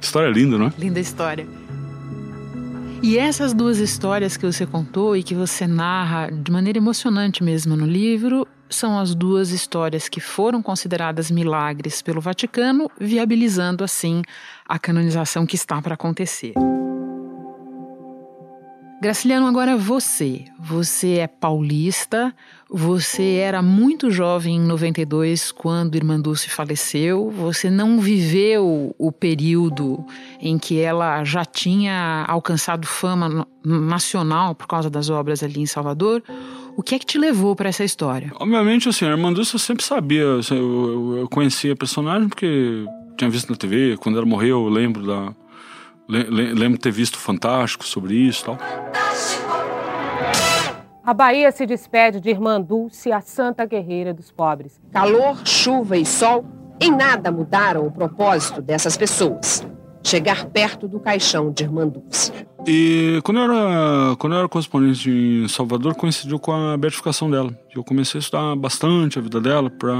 História 0.00 0.30
linda, 0.30 0.58
não 0.58 0.66
é? 0.66 0.72
Linda 0.78 1.00
história. 1.00 1.46
E 3.02 3.16
essas 3.16 3.54
duas 3.54 3.78
histórias 3.78 4.36
que 4.36 4.44
você 4.44 4.66
contou 4.66 5.16
e 5.16 5.22
que 5.22 5.34
você 5.34 5.66
narra 5.66 6.30
de 6.30 6.50
maneira 6.50 6.78
emocionante 6.78 7.44
mesmo 7.44 7.76
no 7.76 7.86
livro 7.86 8.46
são 8.68 8.98
as 8.98 9.14
duas 9.14 9.50
histórias 9.50 10.08
que 10.08 10.20
foram 10.20 10.60
consideradas 10.60 11.30
milagres 11.30 12.02
pelo 12.02 12.20
Vaticano, 12.20 12.90
viabilizando 13.00 13.84
assim 13.84 14.22
a 14.68 14.78
canonização 14.78 15.46
que 15.46 15.54
está 15.54 15.80
para 15.80 15.94
acontecer. 15.94 16.52
Graciliano, 19.00 19.46
agora 19.46 19.76
você. 19.76 20.44
Você 20.58 21.18
é 21.18 21.28
paulista, 21.28 22.34
você 22.68 23.34
era 23.36 23.62
muito 23.62 24.10
jovem 24.10 24.56
em 24.56 24.60
92 24.60 25.52
quando 25.52 25.94
Irmã 25.94 26.20
Dulce 26.20 26.50
faleceu, 26.50 27.30
você 27.30 27.70
não 27.70 28.00
viveu 28.00 28.94
o 28.98 29.12
período 29.12 30.04
em 30.40 30.58
que 30.58 30.80
ela 30.80 31.22
já 31.22 31.44
tinha 31.44 32.24
alcançado 32.26 32.88
fama 32.88 33.46
nacional 33.64 34.54
por 34.56 34.66
causa 34.66 34.90
das 34.90 35.08
obras 35.08 35.44
ali 35.44 35.60
em 35.60 35.66
Salvador. 35.66 36.20
O 36.76 36.82
que 36.82 36.96
é 36.96 36.98
que 36.98 37.06
te 37.06 37.18
levou 37.18 37.54
para 37.54 37.68
essa 37.68 37.84
história? 37.84 38.32
Obviamente, 38.34 38.88
assim, 38.88 39.04
a 39.04 39.10
Irmã 39.10 39.32
Dulce 39.32 39.54
eu 39.54 39.60
sempre 39.60 39.84
sabia, 39.84 40.22
eu, 40.22 41.18
eu 41.18 41.28
conhecia 41.28 41.72
a 41.72 41.76
personagem 41.76 42.28
porque 42.28 42.84
tinha 43.16 43.30
visto 43.30 43.50
na 43.50 43.56
TV, 43.56 43.96
quando 43.96 44.16
ela 44.18 44.26
morreu 44.26 44.64
eu 44.64 44.68
lembro 44.68 45.06
da 45.06 45.32
Lembro 46.08 46.78
de 46.78 46.78
ter 46.78 46.92
visto 46.92 47.18
Fantástico 47.18 47.84
sobre 47.84 48.14
isso 48.14 48.42
e 48.42 48.46
tal. 48.46 48.58
A 51.04 51.14
Bahia 51.14 51.50
se 51.52 51.66
despede 51.66 52.20
de 52.20 52.30
Irmã 52.30 52.60
Dulce, 52.60 53.12
a 53.12 53.20
santa 53.20 53.64
guerreira 53.64 54.12
dos 54.12 54.30
pobres. 54.30 54.80
Calor, 54.92 55.46
chuva 55.46 55.96
e 55.96 56.04
sol 56.04 56.44
em 56.80 56.94
nada 56.94 57.30
mudaram 57.32 57.86
o 57.86 57.90
propósito 57.90 58.62
dessas 58.62 58.96
pessoas 58.96 59.66
chegar 60.02 60.46
perto 60.46 60.88
do 60.88 61.00
caixão 61.00 61.50
de 61.52 61.64
Irmã 61.64 61.86
Dulce. 61.86 62.32
E 62.66 63.20
quando 63.24 63.38
eu 63.38 63.44
era, 63.44 64.16
quando 64.16 64.32
eu 64.34 64.40
era 64.40 64.48
correspondente 64.48 65.10
em 65.10 65.48
Salvador, 65.48 65.94
coincidiu 65.94 66.38
com 66.38 66.52
a 66.52 66.76
beatificação 66.76 67.30
dela. 67.30 67.50
Eu 67.74 67.84
comecei 67.84 68.18
a 68.18 68.20
estudar 68.20 68.56
bastante 68.56 69.18
a 69.18 69.22
vida 69.22 69.40
dela 69.40 69.70
para 69.70 69.94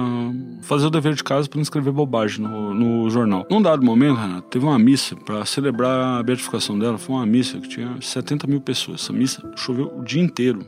fazer 0.62 0.86
o 0.86 0.90
dever 0.90 1.14
de 1.14 1.24
casa 1.24 1.48
para 1.48 1.56
não 1.56 1.62
escrever 1.62 1.92
bobagem 1.92 2.44
no, 2.44 2.74
no 2.74 3.10
jornal. 3.10 3.46
Num 3.50 3.62
dado 3.62 3.84
momento, 3.84 4.18
Renato, 4.18 4.48
teve 4.48 4.64
uma 4.66 4.78
missa 4.78 5.16
para 5.16 5.44
celebrar 5.44 6.18
a 6.18 6.22
beatificação 6.22 6.78
dela. 6.78 6.98
Foi 6.98 7.14
uma 7.14 7.26
missa 7.26 7.58
que 7.58 7.68
tinha 7.68 7.96
70 8.00 8.46
mil 8.46 8.60
pessoas. 8.60 9.02
Essa 9.02 9.12
missa 9.12 9.42
choveu 9.56 9.96
o 9.96 10.04
dia 10.04 10.22
inteiro. 10.22 10.66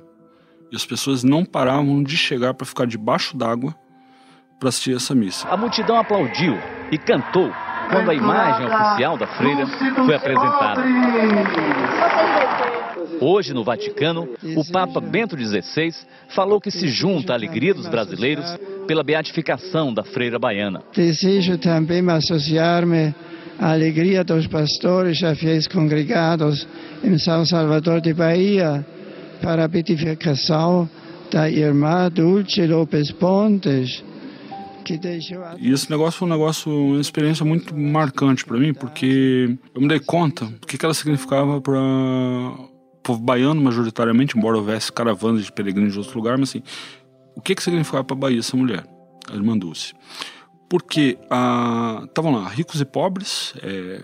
E 0.73 0.77
as 0.77 0.87
pessoas 0.87 1.25
não 1.25 1.45
paravam 1.45 2.03
de 2.03 2.17
chegar 2.17 2.55
para 2.55 2.67
ficar 2.67 2.87
debaixo 2.87 3.37
d'água 3.37 3.75
para 4.59 4.69
assistir 4.69 4.95
essa 4.95 5.15
missa. 5.15 5.49
A 5.49 5.57
multidão 5.57 5.97
aplaudiu 5.97 6.57
e 6.93 6.99
cantou 6.99 7.51
quando 7.91 8.11
a 8.11 8.15
imagem 8.15 8.67
oficial 8.67 9.17
da 9.17 9.27
freira 9.27 9.67
foi 9.67 10.15
apresentada. 10.15 10.83
Hoje, 13.21 13.53
no 13.53 13.63
Vaticano, 13.63 14.29
o 14.57 14.73
Papa 14.73 15.01
Bento 15.01 15.37
XVI 15.37 15.93
falou 16.29 16.61
que 16.61 16.71
se 16.71 16.89
junta 16.89 17.33
à 17.33 17.37
alegria 17.37 17.75
dos 17.75 17.87
brasileiros 17.87 18.59
pela 18.87 19.03
beatificação 19.03 19.93
da 19.93 20.03
freira 20.03 20.39
baiana. 20.39 20.83
Desejo 20.95 21.59
também 21.59 22.09
associar-me 22.11 23.15
à 23.59 23.73
alegria 23.73 24.25
dos 24.25 24.47
pastores 24.47 25.21
e 25.21 25.35
fiéis 25.35 25.69
congregados 25.69 26.67
em 27.05 27.19
São 27.19 27.45
Salvador 27.45 28.01
de 28.01 28.15
Bahia 28.15 28.85
para 29.43 29.65
a 29.65 29.69
beatificação 29.69 30.89
da 31.31 31.49
irmã 31.51 32.11
Dulce 32.11 32.67
Lopes 32.67 33.13
Pontes, 33.13 34.03
e 35.59 35.73
esse 35.73 35.91
negócio 35.91 36.19
foi 36.19 36.29
um 36.29 36.31
negócio, 36.31 36.73
uma 36.73 37.01
experiência 37.01 37.45
muito 37.45 37.77
marcante 37.77 38.45
para 38.45 38.59
mim, 38.59 38.73
porque 38.73 39.57
eu 39.75 39.81
me 39.81 39.89
dei 39.89 40.01
conta 40.01 40.47
do 40.47 40.67
que, 40.67 40.85
ela 40.85 40.95
significava 40.95 41.61
para 41.61 41.81
povo 43.03 43.21
baiano 43.21 43.61
majoritariamente, 43.61 44.37
embora 44.37 44.57
houvesse 44.57 44.93
caravanas 44.93 45.45
de 45.45 45.53
peregrinos 45.53 45.93
de 45.93 45.99
outros 45.99 46.15
lugares, 46.15 46.41
mas 46.41 46.49
assim, 46.51 46.63
o 47.35 47.41
que 47.41 47.55
que 47.55 47.63
significava 47.63 48.05
para 48.05 48.17
a 48.17 48.19
Bahia 48.19 48.39
essa 48.39 48.57
mulher, 48.57 48.85
a 49.31 49.35
irmã 49.35 49.57
Dulce? 49.57 49.95
Porque 50.69 51.19
estavam 52.07 52.33
lá 52.33 52.49
ricos 52.49 52.81
e 52.81 52.85
pobres, 52.85 53.55
é, 53.63 54.03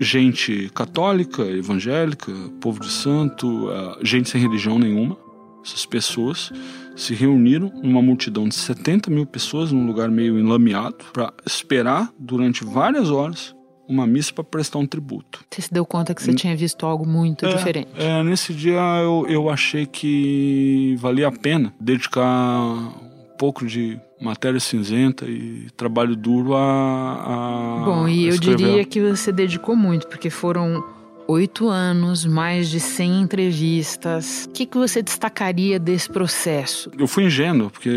gente 0.00 0.70
católica, 0.74 1.42
evangélica, 1.42 2.32
povo 2.60 2.80
de 2.80 2.90
santo, 2.90 3.68
gente 4.02 4.28
sem 4.28 4.40
religião 4.40 4.78
nenhuma. 4.78 5.16
Essas 5.64 5.84
pessoas 5.84 6.52
se 6.98 7.14
reuniram 7.14 7.72
numa 7.82 8.02
multidão 8.02 8.48
de 8.48 8.54
70 8.54 9.10
mil 9.10 9.24
pessoas 9.24 9.72
num 9.72 9.86
lugar 9.86 10.10
meio 10.10 10.38
enlameado 10.38 10.96
para 11.12 11.32
esperar 11.46 12.12
durante 12.18 12.64
várias 12.64 13.10
horas 13.10 13.54
uma 13.88 14.06
missa 14.06 14.32
para 14.34 14.44
prestar 14.44 14.78
um 14.78 14.86
tributo. 14.86 15.42
Você 15.50 15.62
se 15.62 15.72
deu 15.72 15.86
conta 15.86 16.14
que 16.14 16.22
você 16.22 16.34
tinha 16.34 16.54
visto 16.54 16.84
algo 16.84 17.06
muito 17.06 17.46
é, 17.46 17.54
diferente? 17.54 17.88
É, 17.96 18.22
nesse 18.22 18.52
dia 18.52 18.80
eu, 19.02 19.26
eu 19.28 19.48
achei 19.48 19.86
que 19.86 20.94
valia 20.98 21.28
a 21.28 21.32
pena 21.32 21.72
dedicar 21.80 22.22
um 22.22 23.36
pouco 23.38 23.64
de 23.64 23.98
matéria 24.20 24.60
cinzenta 24.60 25.24
e 25.24 25.68
trabalho 25.76 26.14
duro 26.14 26.54
a. 26.54 27.80
a 27.80 27.84
Bom, 27.84 28.08
e 28.08 28.26
eu 28.26 28.36
diria 28.36 28.84
que 28.84 29.00
você 29.00 29.32
dedicou 29.32 29.74
muito, 29.74 30.06
porque 30.06 30.28
foram 30.28 30.84
oito 31.28 31.68
anos, 31.68 32.24
mais 32.24 32.70
de 32.70 32.80
100 32.80 33.20
entrevistas. 33.20 34.46
O 34.46 34.52
que, 34.52 34.64
que 34.64 34.78
você 34.78 35.02
destacaria 35.02 35.78
desse 35.78 36.08
processo? 36.08 36.90
Eu 36.98 37.06
fui 37.06 37.24
ingênuo, 37.24 37.70
porque 37.70 37.90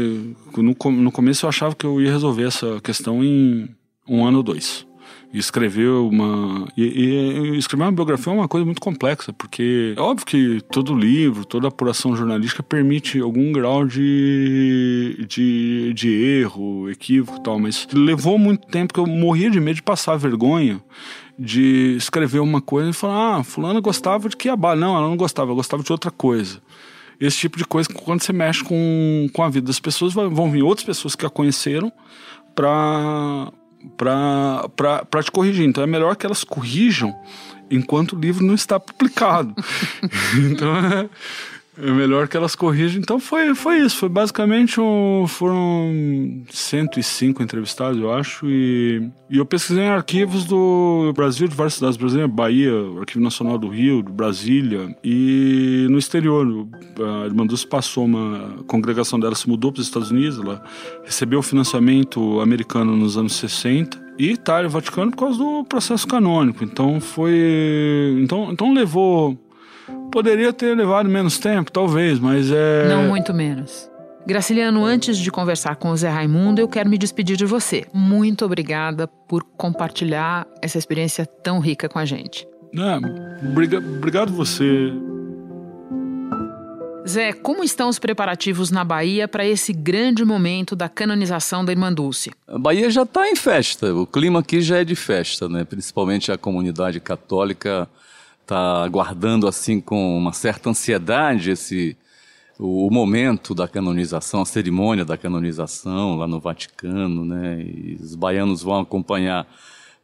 no, 0.57 0.75
no 0.91 1.11
começo 1.11 1.45
eu 1.45 1.49
achava 1.49 1.73
que 1.73 1.85
eu 1.85 2.01
ia 2.01 2.11
resolver 2.11 2.43
essa 2.43 2.81
questão 2.81 3.23
em 3.23 3.69
um 4.07 4.25
ano 4.25 4.37
ou 4.37 4.43
dois 4.43 4.85
e 5.33 5.37
escreveu 5.37 6.07
uma. 6.07 6.67
E, 6.75 6.83
e, 6.83 7.57
escrever 7.57 7.83
uma 7.83 7.91
biografia 7.91 8.33
é 8.33 8.35
uma 8.35 8.47
coisa 8.47 8.65
muito 8.65 8.81
complexa, 8.81 9.31
porque 9.31 9.93
é 9.95 10.01
óbvio 10.01 10.25
que 10.25 10.61
todo 10.69 10.93
livro, 10.93 11.45
toda 11.45 11.69
apuração 11.69 12.15
jornalística 12.15 12.61
permite 12.61 13.19
algum 13.19 13.51
grau 13.51 13.85
de, 13.85 15.25
de, 15.27 15.93
de 15.93 16.09
erro, 16.09 16.89
equívoco 16.89 17.37
e 17.37 17.43
tal, 17.43 17.59
mas 17.59 17.87
levou 17.93 18.37
muito 18.37 18.67
tempo 18.67 18.93
que 18.93 18.99
eu 18.99 19.07
morria 19.07 19.49
de 19.49 19.59
medo 19.59 19.75
de 19.75 19.83
passar 19.83 20.17
vergonha 20.17 20.81
de 21.41 21.95
escrever 21.97 22.39
uma 22.39 22.61
coisa 22.61 22.89
e 22.89 22.93
falar: 22.93 23.37
ah, 23.37 23.43
Fulana 23.43 23.79
gostava 23.79 24.29
de 24.29 24.37
Kiabá. 24.37 24.75
Não, 24.75 24.95
ela 24.95 25.07
não 25.07 25.17
gostava, 25.17 25.49
ela 25.49 25.55
gostava 25.55 25.83
de 25.83 25.91
outra 25.91 26.11
coisa 26.11 26.61
esse 27.21 27.37
tipo 27.37 27.55
de 27.55 27.63
coisa 27.63 27.87
quando 27.87 28.23
você 28.23 28.33
mexe 28.33 28.63
com, 28.63 29.29
com 29.31 29.43
a 29.43 29.49
vida 29.49 29.67
das 29.67 29.79
pessoas 29.79 30.11
vão 30.11 30.49
vir 30.49 30.63
outras 30.63 30.83
pessoas 30.83 31.15
que 31.15 31.23
a 31.23 31.29
conheceram 31.29 31.93
para 32.55 33.51
para 33.95 35.23
te 35.23 35.31
corrigir. 35.31 35.65
Então 35.65 35.83
é 35.83 35.87
melhor 35.87 36.15
que 36.15 36.25
elas 36.25 36.43
corrijam 36.43 37.15
enquanto 37.69 38.13
o 38.13 38.19
livro 38.19 38.43
não 38.43 38.55
está 38.55 38.79
publicado. 38.79 39.55
então 40.51 40.75
é, 40.75 41.09
é 41.77 41.91
melhor 41.91 42.27
que 42.27 42.35
elas 42.35 42.55
corrijam. 42.55 42.99
Então 42.99 43.19
foi, 43.19 43.53
foi 43.55 43.79
isso. 43.79 43.97
Foi 43.97 44.09
basicamente 44.09 44.79
um, 44.79 45.25
foram 45.27 46.43
105 46.49 47.41
entrevistados, 47.41 47.99
eu 47.99 48.11
acho. 48.13 48.45
E, 48.49 49.09
e 49.29 49.37
eu 49.37 49.45
pesquisei 49.45 49.83
em 49.83 49.89
arquivos 49.89 50.45
do 50.45 51.13
Brasil, 51.15 51.47
de 51.47 51.55
várias 51.55 51.75
cidades 51.75 51.97
brasileiras, 51.97 52.33
Bahia, 52.33 52.71
Arquivo 52.99 53.23
Nacional 53.23 53.57
do 53.57 53.67
Rio, 53.69 54.03
de 54.03 54.11
Brasília 54.11 54.95
e 55.03 55.87
no 55.89 55.97
exterior. 55.97 56.67
A 56.99 57.25
Irmã 57.25 57.45
Dulce 57.45 57.65
passou 57.65 58.05
uma 58.05 58.51
a 58.59 58.63
congregação 58.63 59.19
dela 59.19 59.35
se 59.35 59.47
mudou 59.47 59.71
para 59.71 59.81
os 59.81 59.87
Estados 59.87 60.11
Unidos, 60.11 60.39
ela 60.39 60.63
recebeu 61.03 61.41
financiamento 61.41 62.39
americano 62.41 62.95
nos 62.95 63.17
anos 63.17 63.33
60 63.33 63.99
e 64.17 64.31
Itália, 64.31 64.69
Vaticano 64.69 65.11
por 65.11 65.17
causa 65.17 65.37
do 65.37 65.63
processo 65.65 66.07
canônico. 66.07 66.63
Então 66.63 66.99
foi, 66.99 68.17
então, 68.21 68.51
então 68.51 68.73
levou 68.73 69.37
Poderia 70.11 70.51
ter 70.51 70.75
levado 70.75 71.07
menos 71.09 71.39
tempo, 71.39 71.71
talvez, 71.71 72.19
mas 72.19 72.51
é. 72.51 72.87
Não 72.89 73.03
muito 73.03 73.33
menos. 73.33 73.89
Graciliano, 74.25 74.85
antes 74.85 75.17
de 75.17 75.31
conversar 75.31 75.77
com 75.77 75.89
o 75.89 75.97
Zé 75.97 76.09
Raimundo, 76.09 76.61
eu 76.61 76.67
quero 76.67 76.89
me 76.89 76.97
despedir 76.97 77.35
de 77.35 77.45
você. 77.45 77.85
Muito 77.91 78.45
obrigada 78.45 79.07
por 79.07 79.43
compartilhar 79.57 80.45
essa 80.61 80.77
experiência 80.77 81.25
tão 81.25 81.59
rica 81.59 81.89
com 81.89 81.97
a 81.97 82.05
gente. 82.05 82.47
É, 82.75 83.47
obrigado 83.47 84.31
você. 84.31 84.93
Zé, 87.07 87.33
como 87.33 87.63
estão 87.63 87.89
os 87.89 87.97
preparativos 87.97 88.69
na 88.69 88.83
Bahia 88.83 89.27
para 89.27 89.45
esse 89.45 89.73
grande 89.73 90.23
momento 90.23 90.75
da 90.75 90.87
canonização 90.87 91.65
da 91.65 91.71
Irmã 91.71 91.91
Dulce? 91.91 92.31
A 92.47 92.59
Bahia 92.59 92.91
já 92.91 93.03
está 93.03 93.27
em 93.27 93.35
festa, 93.35 93.93
o 93.93 94.05
clima 94.05 94.39
aqui 94.39 94.61
já 94.61 94.77
é 94.77 94.83
de 94.83 94.95
festa, 94.95 95.49
né? 95.49 95.63
principalmente 95.63 96.31
a 96.31 96.37
comunidade 96.37 96.99
católica 96.99 97.89
está 98.51 98.83
aguardando 98.83 99.47
assim 99.47 99.79
com 99.79 100.17
uma 100.17 100.33
certa 100.33 100.69
ansiedade 100.69 101.51
esse 101.51 101.95
o, 102.59 102.89
momento 102.91 103.55
da 103.55 103.65
canonização, 103.65 104.41
a 104.41 104.45
cerimônia 104.45 105.05
da 105.05 105.17
canonização 105.17 106.17
lá 106.17 106.27
no 106.27 106.39
Vaticano, 106.39 107.23
né? 107.23 107.61
E 107.61 107.97
os 108.01 108.13
baianos 108.13 108.61
vão 108.61 108.81
acompanhar 108.81 109.47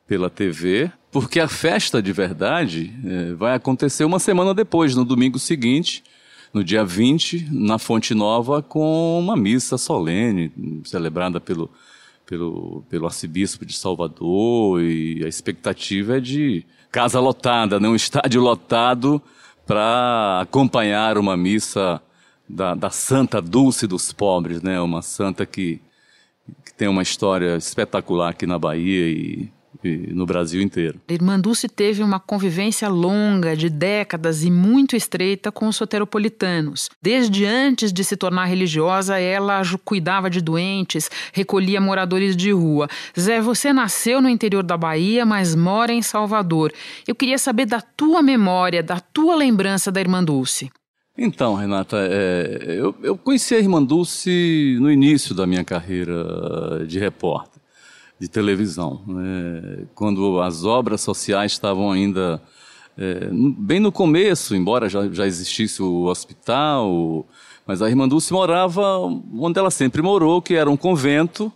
pela 0.08 0.30
TV, 0.30 0.90
porque 1.12 1.42
a 1.42 1.50
festa 1.50 2.02
de 2.02 2.14
verdade 2.14 2.94
é, 3.06 3.34
vai 3.34 3.54
acontecer 3.54 4.06
uma 4.06 4.18
semana 4.18 4.54
depois, 4.54 4.96
no 4.96 5.04
domingo 5.04 5.38
seguinte, 5.38 6.02
no 6.54 6.64
dia 6.64 6.86
20, 6.86 7.50
na 7.52 7.78
Fonte 7.78 8.16
Nova, 8.16 8.64
com 8.64 9.20
uma 9.20 9.36
missa 9.36 9.78
solene, 9.78 10.54
celebrada 10.86 11.42
pelo, 11.42 11.70
pelo, 12.26 12.82
pelo 12.90 13.06
arcebispo 13.06 13.66
de 13.66 13.74
Salvador, 13.74 14.82
e 14.82 15.22
a 15.26 15.28
expectativa 15.28 16.16
é 16.16 16.20
de 16.22 16.66
casa 16.92 17.20
lotada, 17.20 17.80
né? 17.80 17.88
um 17.88 17.96
estádio 17.96 18.42
lotado 18.42 19.22
para 19.66 20.40
acompanhar 20.42 21.18
uma 21.18 21.36
missa 21.36 22.02
da, 22.48 22.74
da, 22.74 22.90
Santa 22.90 23.42
Dulce 23.42 23.86
dos 23.86 24.14
Pobres, 24.14 24.62
né? 24.62 24.80
uma 24.80 25.02
santa 25.02 25.46
que, 25.46 25.82
que 26.64 26.74
tem 26.74 26.88
uma 26.88 27.02
história 27.04 27.58
espetacular 27.58 28.30
aqui 28.30 28.46
na 28.46 28.58
Bahia 28.58 29.10
e 29.10 29.52
no 29.84 30.26
Brasil 30.26 30.62
inteiro. 30.62 31.00
Irmã 31.08 31.40
Dulce 31.40 31.68
teve 31.68 32.04
uma 32.04 32.20
convivência 32.20 32.90
longa, 32.90 33.56
de 33.56 33.70
décadas 33.70 34.44
e 34.44 34.52
muito 34.52 34.96
estreita 34.96 35.52
com 35.52 35.68
os 35.68 35.76
soteropolitanos. 35.76 36.90
Desde 37.02 37.46
antes 37.46 37.94
de 37.94 38.04
se 38.04 38.18
tornar 38.18 38.46
religiosa, 38.46 39.20
ela 39.20 39.62
cuidava 39.84 40.30
de 40.30 40.42
doentes, 40.42 41.10
recolhia 41.34 41.80
moradores 41.80 42.36
de 42.36 42.52
rua. 42.52 42.88
Zé, 43.20 43.42
você 43.42 43.72
nasceu 43.72 44.22
no 44.22 44.30
interior 44.30 44.64
da 44.64 44.78
Bahia, 44.78 45.26
mas 45.26 45.56
mora 45.56 45.94
em 45.94 46.02
Salvador. 46.02 46.72
Eu 47.08 47.16
queria 47.16 47.38
saber 47.38 47.66
da 47.66 47.82
tua 47.82 48.22
memória, 48.22 48.82
da 48.82 49.00
tua 49.00 49.36
lembrança 49.36 49.92
da 49.92 50.00
Irmã 50.00 50.24
Dulce. 50.24 50.70
Então, 51.18 51.56
Renata, 51.56 51.98
é, 52.00 52.76
eu, 52.78 52.96
eu 53.02 53.18
conheci 53.18 53.56
a 53.56 53.60
Irmã 53.60 53.84
Dulce 53.84 54.78
no 54.80 54.92
início 54.92 55.34
da 55.34 55.48
minha 55.48 55.64
carreira 55.64 56.86
de 56.86 57.00
repórter 57.00 57.57
de 58.20 58.28
televisão. 58.28 59.02
Né? 59.08 59.86
Quando 59.94 60.42
as 60.42 60.64
obras 60.64 61.02
sociais 61.02 61.52
estavam 61.52 61.92
ainda 61.92 62.42
é, 62.98 63.30
bem 63.32 63.80
no 63.80 63.92
começo, 63.92 64.56
embora 64.56 64.90
já, 64.90 65.08
já 65.10 65.26
existisse 65.26 65.82
o 65.82 66.06
hospital, 66.06 67.26
mas 67.66 67.82
a 67.82 67.90
irmã 67.90 68.08
Dulce 68.08 68.34
morava 68.34 69.00
onde 69.34 69.60
ela 69.60 69.70
sempre 69.70 70.02
morou, 70.02 70.42
que 70.42 70.56
era 70.56 70.70
um 70.70 70.78
convento, 70.78 71.52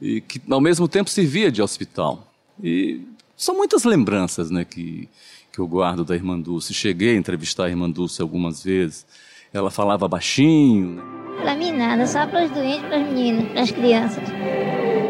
e 0.00 0.20
que 0.20 0.40
ao 0.50 0.60
mesmo 0.60 0.88
tempo 0.88 1.10
servia 1.10 1.52
de 1.52 1.62
hospital. 1.62 2.26
E 2.62 3.02
são 3.36 3.54
muitas 3.54 3.84
lembranças 3.84 4.50
né, 4.50 4.64
que, 4.64 5.08
que 5.52 5.58
eu 5.58 5.66
guardo 5.66 6.04
da 6.04 6.14
irmã 6.14 6.40
Dulce. 6.40 6.74
Cheguei 6.74 7.14
a 7.14 7.18
entrevistar 7.18 7.66
a 7.66 7.68
irmã 7.68 7.88
Dulce 7.88 8.20
algumas 8.20 8.64
vezes. 8.64 9.06
Ela 9.52 9.70
falava 9.70 10.08
baixinho. 10.08 10.96
Né? 10.96 11.02
Para 11.42 11.54
mim 11.54 11.72
nada, 11.72 12.06
só 12.06 12.26
para 12.26 12.44
os 12.44 12.50
doentes, 12.50 12.86
para 12.86 12.96
as 12.96 13.06
meninas, 13.06 13.48
para 13.48 13.60
as 13.62 13.70
crianças. 13.70 14.24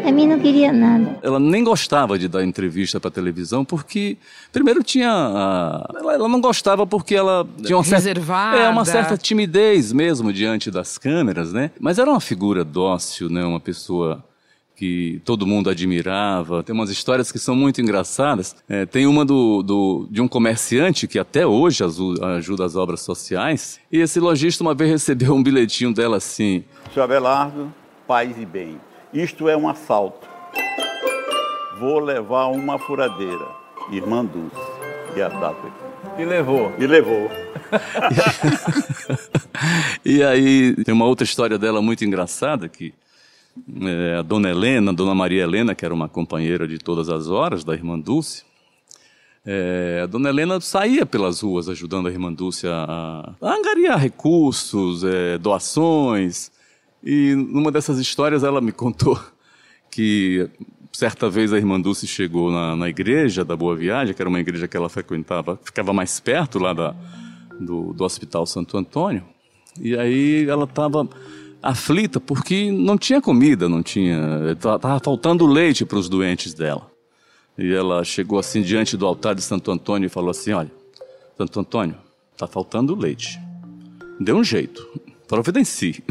A 0.05 0.11
mim 0.11 0.27
não 0.27 0.39
queria 0.39 0.71
nada. 0.71 1.19
Ela 1.21 1.39
nem 1.39 1.63
gostava 1.63 2.17
de 2.17 2.27
dar 2.27 2.43
entrevista 2.43 2.99
para 2.99 3.11
televisão 3.11 3.63
porque, 3.63 4.17
primeiro, 4.51 4.83
tinha. 4.83 5.07
Ela, 5.07 6.13
ela, 6.13 6.27
não 6.27 6.41
gostava 6.41 6.85
porque 6.87 7.15
ela 7.15 7.47
tinha 7.63 7.77
uma 7.77 7.83
Reservada. 7.83 8.57
certa, 8.57 8.67
é, 8.67 8.69
uma 8.69 8.85
certa 8.85 9.17
timidez 9.17 9.91
mesmo 9.91 10.33
diante 10.33 10.71
das 10.71 10.97
câmeras, 10.97 11.53
né? 11.53 11.71
Mas 11.79 11.99
era 11.99 12.09
uma 12.09 12.19
figura 12.19 12.63
dócil, 12.63 13.29
né? 13.29 13.45
Uma 13.45 13.59
pessoa 13.59 14.23
que 14.81 15.21
todo 15.23 15.45
mundo 15.45 15.69
admirava. 15.69 16.63
Tem 16.63 16.73
umas 16.73 16.89
histórias 16.89 17.31
que 17.31 17.37
são 17.37 17.55
muito 17.55 17.79
engraçadas. 17.79 18.55
É, 18.67 18.83
tem 18.83 19.05
uma 19.05 19.23
do, 19.23 19.61
do, 19.61 20.07
de 20.09 20.19
um 20.19 20.27
comerciante 20.27 21.07
que 21.07 21.19
até 21.19 21.45
hoje 21.45 21.83
ajuda 21.83 22.65
as 22.65 22.75
obras 22.75 23.01
sociais. 23.01 23.79
E 23.91 23.99
esse 23.99 24.19
lojista 24.19 24.63
uma 24.63 24.73
vez 24.73 24.89
recebeu 24.89 25.35
um 25.35 25.43
bilhetinho 25.43 25.93
dela 25.93 26.17
assim: 26.17 26.63
Seu 26.93 27.03
Abelardo, 27.03 27.71
paz 28.07 28.35
e 28.39 28.45
bem. 28.45 28.79
Isto 29.13 29.49
é 29.49 29.57
um 29.57 29.67
assalto. 29.67 30.25
Vou 31.79 31.99
levar 31.99 32.47
uma 32.47 32.79
furadeira, 32.79 33.45
irmã 33.91 34.23
Dulce. 34.23 34.55
E 35.17 35.21
a 35.21 35.27
data 35.27 35.67
aqui. 35.67 36.21
E 36.21 36.23
levou. 36.23 36.71
E 36.79 36.87
levou. 36.87 37.29
e 40.05 40.23
aí 40.23 40.73
tem 40.85 40.93
uma 40.93 41.05
outra 41.05 41.25
história 41.25 41.57
dela 41.57 41.81
muito 41.81 42.05
engraçada 42.05 42.69
que 42.69 42.93
é, 43.81 44.15
a 44.19 44.21
dona 44.21 44.49
Helena, 44.49 44.91
a 44.91 44.93
dona 44.93 45.13
Maria 45.13 45.43
Helena, 45.43 45.75
que 45.75 45.83
era 45.83 45.93
uma 45.93 46.07
companheira 46.07 46.65
de 46.65 46.77
todas 46.77 47.09
as 47.09 47.27
horas 47.27 47.65
da 47.65 47.73
irmã 47.73 47.99
Dulce, 47.99 48.45
é, 49.45 49.99
a 50.03 50.05
dona 50.05 50.29
Helena 50.29 50.61
saía 50.61 51.05
pelas 51.05 51.41
ruas 51.41 51.67
ajudando 51.67 52.07
a 52.07 52.11
irmã 52.11 52.31
Dulce 52.31 52.65
a, 52.65 53.33
a 53.41 53.53
angariar 53.53 53.99
recursos, 53.99 55.03
é, 55.03 55.37
doações. 55.37 56.49
E 57.03 57.33
numa 57.35 57.71
dessas 57.71 57.99
histórias 57.99 58.43
ela 58.43 58.61
me 58.61 58.71
contou 58.71 59.19
que 59.89 60.49
certa 60.91 61.29
vez 61.29 61.53
a 61.53 61.57
irmã 61.57 61.79
Dulce 61.79 62.05
chegou 62.05 62.51
na, 62.51 62.75
na, 62.75 62.89
igreja 62.89 63.43
da 63.43 63.55
Boa 63.55 63.75
Viagem, 63.75 64.13
que 64.13 64.21
era 64.21 64.29
uma 64.29 64.39
igreja 64.39 64.67
que 64.67 64.75
ela 64.75 64.89
frequentava, 64.89 65.59
ficava 65.63 65.93
mais 65.93 66.19
perto 66.19 66.59
lá 66.59 66.73
da, 66.73 66.95
do, 67.59 67.93
do 67.93 68.03
Hospital 68.03 68.45
Santo 68.45 68.77
Antônio. 68.77 69.23
E 69.79 69.95
aí 69.97 70.47
ela 70.49 70.65
estava 70.65 71.07
aflita 71.61 72.19
porque 72.19 72.71
não 72.71 72.97
tinha 72.97 73.21
comida, 73.21 73.69
não 73.69 73.81
tinha, 73.81 74.51
estava 74.51 74.99
faltando 74.99 75.45
leite 75.45 75.85
para 75.85 75.97
os 75.97 76.09
doentes 76.09 76.53
dela. 76.53 76.91
E 77.57 77.71
ela 77.71 78.03
chegou 78.03 78.39
assim 78.39 78.61
diante 78.61 78.97
do 78.97 79.05
altar 79.05 79.35
de 79.35 79.41
Santo 79.41 79.71
Antônio 79.71 80.07
e 80.07 80.09
falou 80.09 80.31
assim: 80.31 80.53
Olha, 80.53 80.71
Santo 81.37 81.59
Antônio, 81.59 81.95
está 82.33 82.47
faltando 82.47 82.95
leite. 82.95 83.39
Dê 84.19 84.33
um 84.33 84.43
jeito, 84.43 84.87
providencie. 85.31 86.03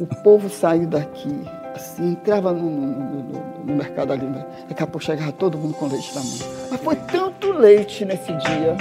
O 0.00 0.06
povo 0.24 0.50
saiu 0.50 0.88
daqui, 0.88 1.30
assim, 1.76 2.10
entrava 2.10 2.52
no, 2.52 2.68
no, 2.68 3.22
no, 3.22 3.64
no 3.64 3.74
mercado 3.76 4.12
ali, 4.12 4.26
daqui 4.68 4.82
a 4.82 4.86
pouco 4.86 5.04
chegava 5.04 5.30
todo 5.30 5.56
mundo 5.56 5.74
com 5.74 5.86
leite 5.86 6.12
na 6.12 6.22
mão. 6.22 6.38
Mas 6.70 6.80
foi 6.80 6.96
tanto 6.96 7.52
leite 7.52 8.04
nesse 8.04 8.32
dia. 8.32 8.76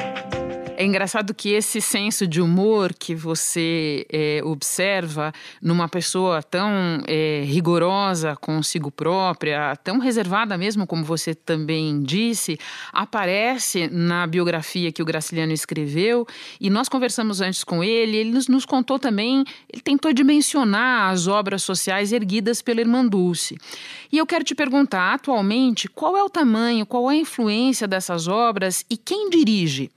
É 0.81 0.83
engraçado 0.83 1.31
que 1.31 1.49
esse 1.49 1.79
senso 1.79 2.25
de 2.25 2.41
humor 2.41 2.91
que 2.91 3.13
você 3.13 4.03
é, 4.11 4.41
observa 4.43 5.31
numa 5.61 5.87
pessoa 5.87 6.41
tão 6.41 7.03
é, 7.05 7.43
rigorosa 7.45 8.35
consigo 8.35 8.89
própria, 8.89 9.75
tão 9.75 9.99
reservada 9.99 10.57
mesmo, 10.57 10.87
como 10.87 11.03
você 11.03 11.35
também 11.35 12.01
disse, 12.01 12.57
aparece 12.91 13.87
na 13.89 14.25
biografia 14.25 14.91
que 14.91 15.03
o 15.03 15.05
Graciliano 15.05 15.53
escreveu. 15.53 16.25
E 16.59 16.67
nós 16.67 16.89
conversamos 16.89 17.41
antes 17.41 17.63
com 17.63 17.83
ele, 17.83 18.17
ele 18.17 18.31
nos, 18.31 18.47
nos 18.47 18.65
contou 18.65 18.97
também, 18.97 19.45
ele 19.71 19.83
tentou 19.83 20.11
dimensionar 20.11 21.11
as 21.11 21.27
obras 21.27 21.61
sociais 21.61 22.11
erguidas 22.11 22.59
pela 22.59 22.81
Irmã 22.81 23.05
Dulce. 23.05 23.55
E 24.11 24.17
eu 24.17 24.25
quero 24.25 24.43
te 24.43 24.55
perguntar, 24.55 25.13
atualmente, 25.13 25.87
qual 25.87 26.17
é 26.17 26.23
o 26.23 26.29
tamanho, 26.29 26.87
qual 26.87 27.11
é 27.11 27.13
a 27.13 27.17
influência 27.17 27.87
dessas 27.87 28.27
obras 28.27 28.83
e 28.89 28.97
quem 28.97 29.29
dirige? 29.29 29.91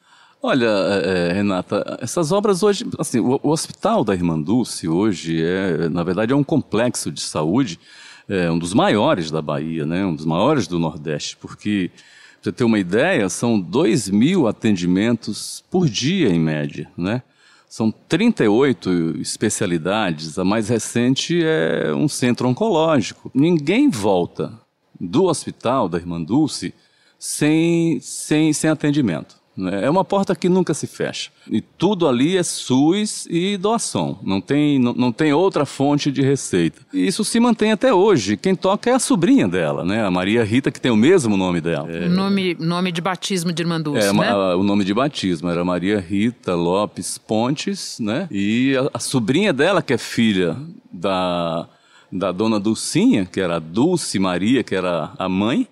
Olha, 0.47 0.67
é, 0.67 1.33
Renata, 1.33 1.97
essas 2.03 2.31
obras 2.31 2.63
hoje, 2.63 2.85
assim, 2.99 3.19
o, 3.19 3.41
o, 3.43 3.49
Hospital 3.49 4.05
da 4.05 4.13
Irmã 4.13 4.39
Dulce 4.39 4.87
hoje 4.87 5.43
é, 5.43 5.89
na 5.89 6.05
verdade, 6.05 6.35
é 6.35 6.37
um 6.37 6.45
complexo 6.45 7.11
de 7.11 7.23
saúde, 7.23 7.81
é 8.29 8.51
um 8.51 8.59
dos 8.59 8.75
maiores 8.75 9.31
da 9.31 9.41
Bahia, 9.41 9.87
né? 9.87 10.05
Um 10.05 10.15
dos 10.15 10.27
maiores 10.27 10.67
do 10.67 10.79
Nordeste, 10.79 11.35
porque, 11.39 11.91
para 11.95 12.43
você 12.43 12.53
ter 12.53 12.65
uma 12.65 12.79
ideia, 12.79 13.27
são 13.31 13.59
2 13.59 14.11
mil 14.11 14.47
atendimentos 14.47 15.65
por 15.71 15.89
dia, 15.89 16.29
em 16.29 16.41
média, 16.41 16.91
né? 16.95 17.23
São 17.67 17.91
38 17.91 19.17
especialidades, 19.23 20.39
a 20.39 20.45
mais 20.45 20.69
recente 20.69 21.43
é 21.43 21.91
um 21.95 22.07
centro 22.07 22.47
oncológico. 22.47 23.31
Ninguém 23.33 23.89
volta 23.89 24.53
do 25.01 25.25
hospital 25.25 25.89
da 25.89 25.97
Irmã 25.97 26.23
Dulce 26.23 26.75
sem, 27.19 27.99
sem, 27.99 28.53
sem 28.53 28.69
atendimento. 28.69 29.43
Né? 29.57 29.85
É 29.85 29.91
uma 29.91 30.05
porta 30.05 30.35
que 30.35 30.49
nunca 30.49 30.75
se 30.75 30.87
fecha. 30.87 31.31
E 31.51 31.61
tudo 31.61 32.09
ali 32.09 32.37
é 32.37 32.43
SUS 32.43 33.27
e 33.31 33.57
doação. 33.57 34.19
Não 34.23 34.41
tem, 34.41 34.79
não, 34.79 34.93
não 34.93 35.13
tem 35.13 35.33
outra 35.33 35.65
fonte 35.65 36.11
de 36.11 36.23
receita. 36.23 36.81
E 36.93 37.07
isso 37.07 37.25
se 37.25 37.39
mantém 37.39 37.73
até 37.73 37.95
hoje. 37.95 38.37
Quem 38.37 38.55
toca 38.55 38.91
é 38.91 38.95
a 38.95 38.99
sobrinha 38.99 39.47
dela, 39.47 39.85
né? 39.85 40.05
A 40.05 40.11
Maria 40.11 40.45
Rita, 40.45 40.71
que 40.71 40.81
tem 40.81 40.91
o 40.91 40.97
mesmo 40.97 41.37
nome 41.37 41.61
dela. 41.61 41.91
É... 41.91 42.09
Nome, 42.09 42.57
nome 42.59 42.91
de 42.91 43.01
batismo 43.01 43.53
de 43.53 43.63
Irmã 43.63 43.81
Dulce, 43.81 44.09
é, 44.09 44.13
né? 44.13 44.29
A, 44.29 44.57
o 44.57 44.63
nome 44.63 44.85
de 44.85 44.93
batismo 44.93 45.49
era 45.49 45.65
Maria 45.65 46.01
Rita 46.01 46.55
Lopes 46.55 47.19
Pontes, 47.19 47.99
né? 48.01 48.29
E 48.31 48.77
a, 48.77 48.91
a 48.95 48.99
sobrinha 48.99 49.53
dela, 49.53 49.83
que 49.83 49.93
é 49.93 49.99
filha 49.99 50.57
da, 50.93 51.69
da 52.11 52.33
dona 52.33 52.59
Dulcinha, 52.59 53.25
que 53.25 53.41
era 53.41 53.59
Dulce 53.61 54.19
Maria, 54.19 54.63
que 54.63 54.75
era 54.75 55.13
a 55.19 55.29
mãe, 55.29 55.69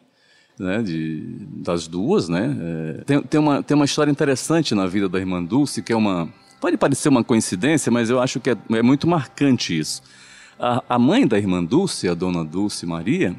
né, 0.58 0.82
de, 0.82 1.36
das 1.56 1.86
duas, 1.86 2.28
né? 2.28 2.56
É, 2.60 3.04
tem, 3.04 3.22
tem, 3.22 3.40
uma, 3.40 3.62
tem 3.62 3.74
uma 3.74 3.84
história 3.84 4.10
interessante 4.10 4.74
na 4.74 4.86
vida 4.86 5.08
da 5.08 5.18
irmã 5.18 5.42
Dulce, 5.42 5.82
que 5.82 5.92
é 5.92 5.96
uma... 5.96 6.28
Pode 6.60 6.76
parecer 6.76 7.08
uma 7.08 7.24
coincidência, 7.24 7.90
mas 7.90 8.08
eu 8.08 8.20
acho 8.20 8.38
que 8.38 8.50
é, 8.50 8.56
é 8.72 8.82
muito 8.82 9.06
marcante 9.06 9.76
isso. 9.76 10.02
A, 10.58 10.82
a 10.88 10.98
mãe 10.98 11.26
da 11.26 11.36
irmã 11.36 11.64
Dulce, 11.64 12.08
a 12.08 12.14
dona 12.14 12.44
Dulce 12.44 12.86
Maria, 12.86 13.34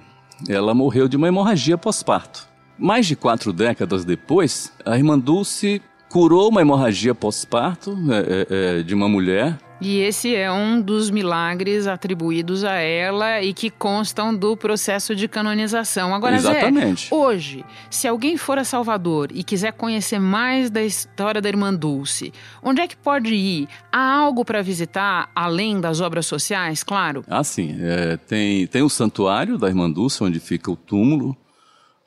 ela 0.49 0.73
morreu 0.73 1.07
de 1.07 1.15
uma 1.15 1.27
hemorragia 1.27 1.77
pós-parto. 1.77 2.47
Mais 2.77 3.05
de 3.05 3.15
quatro 3.15 3.53
décadas 3.53 4.03
depois, 4.03 4.73
a 4.85 4.97
irmã 4.97 5.17
Dulce 5.17 5.81
curou 6.09 6.49
uma 6.49 6.61
hemorragia 6.61 7.15
pós-parto 7.15 7.97
é, 8.11 8.77
é, 8.77 8.79
é 8.79 8.83
de 8.83 8.93
uma 8.93 9.07
mulher 9.07 9.57
e 9.83 9.99
esse 9.99 10.33
é 10.33 10.51
um 10.51 10.81
dos 10.81 11.09
milagres 11.09 11.87
atribuídos 11.87 12.63
a 12.63 12.75
ela 12.75 13.41
e 13.41 13.53
que 13.53 13.69
constam 13.69 14.33
do 14.33 14.55
processo 14.55 15.15
de 15.15 15.27
canonização. 15.27 16.15
Agora, 16.15 16.35
Exatamente. 16.35 17.09
Zé, 17.09 17.15
hoje, 17.15 17.65
se 17.89 18.07
alguém 18.07 18.37
for 18.37 18.57
a 18.57 18.63
Salvador 18.63 19.29
e 19.33 19.43
quiser 19.43 19.73
conhecer 19.73 20.19
mais 20.19 20.69
da 20.69 20.81
história 20.81 21.41
da 21.41 21.49
Irmã 21.49 21.73
Dulce, 21.73 22.31
onde 22.61 22.81
é 22.81 22.87
que 22.87 22.95
pode 22.95 23.33
ir? 23.33 23.67
Há 23.91 24.15
algo 24.15 24.45
para 24.45 24.61
visitar 24.61 25.29
além 25.35 25.81
das 25.81 25.99
obras 25.99 26.25
sociais, 26.25 26.83
claro? 26.83 27.23
Ah, 27.27 27.43
sim. 27.43 27.75
É, 27.79 28.17
tem, 28.17 28.65
tem 28.67 28.81
o 28.81 28.89
santuário 28.89 29.57
da 29.57 29.67
Irmã 29.67 29.91
Dulce, 29.91 30.23
onde 30.23 30.39
fica 30.39 30.71
o 30.71 30.75
túmulo, 30.75 31.35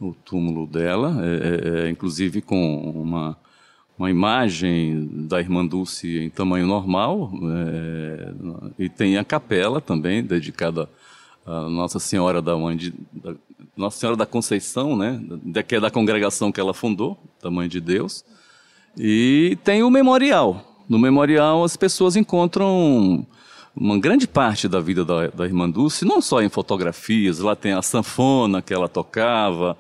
o 0.01 0.13
túmulo 0.13 0.67
dela, 0.67 1.17
é, 1.23 1.83
é, 1.83 1.87
é 1.87 1.91
inclusive 1.91 2.41
com 2.41 2.91
uma 2.91 3.37
uma 3.99 4.11
imagem 4.11 5.09
da 5.27 5.41
Irmã 5.41 5.65
Dulce 5.65 6.19
em 6.19 6.31
tamanho 6.31 6.67
normal, 6.67 7.31
é, 7.53 8.33
e 8.79 8.89
tem 8.89 9.17
a 9.17 9.25
capela 9.25 9.81
também, 9.81 10.23
dedicada 10.23 10.89
a 11.47 11.63
Nossa 11.63 11.99
Senhora 11.99 12.43
da 12.43 12.57
Mãe 12.57 12.77
de, 12.77 12.93
da, 13.13 13.35
Nossa 13.77 13.99
Senhora 13.99 14.17
da 14.17 14.27
Conceição, 14.27 14.97
né, 14.97 15.21
que 15.67 15.77
é 15.77 15.81
da 15.81 15.91
congregação 15.91 16.53
que 16.53 16.61
ela 16.61 16.75
fundou, 16.75 17.17
da 17.43 17.51
Mãe 17.51 17.69
de 17.69 17.81
Deus, 17.81 18.25
e 18.99 19.57
tem 19.65 19.83
o 19.83 19.91
memorial. 19.91 20.63
No 20.89 20.99
memorial 20.99 21.65
as 21.65 21.77
pessoas 21.77 22.17
encontram 22.17 23.27
uma 23.75 23.99
grande 23.99 24.27
parte 24.27 24.69
da 24.69 24.81
vida 24.81 25.05
da, 25.05 25.29
da 25.29 25.45
Irmã 25.45 25.69
Dulce, 25.71 26.05
não 26.05 26.21
só 26.21 26.43
em 26.43 26.49
fotografias, 26.49 27.39
lá 27.39 27.57
tem 27.57 27.73
a 27.73 27.83
sanfona 27.83 28.61
que 28.61 28.75
ela 28.75 28.89
tocava, 28.89 29.77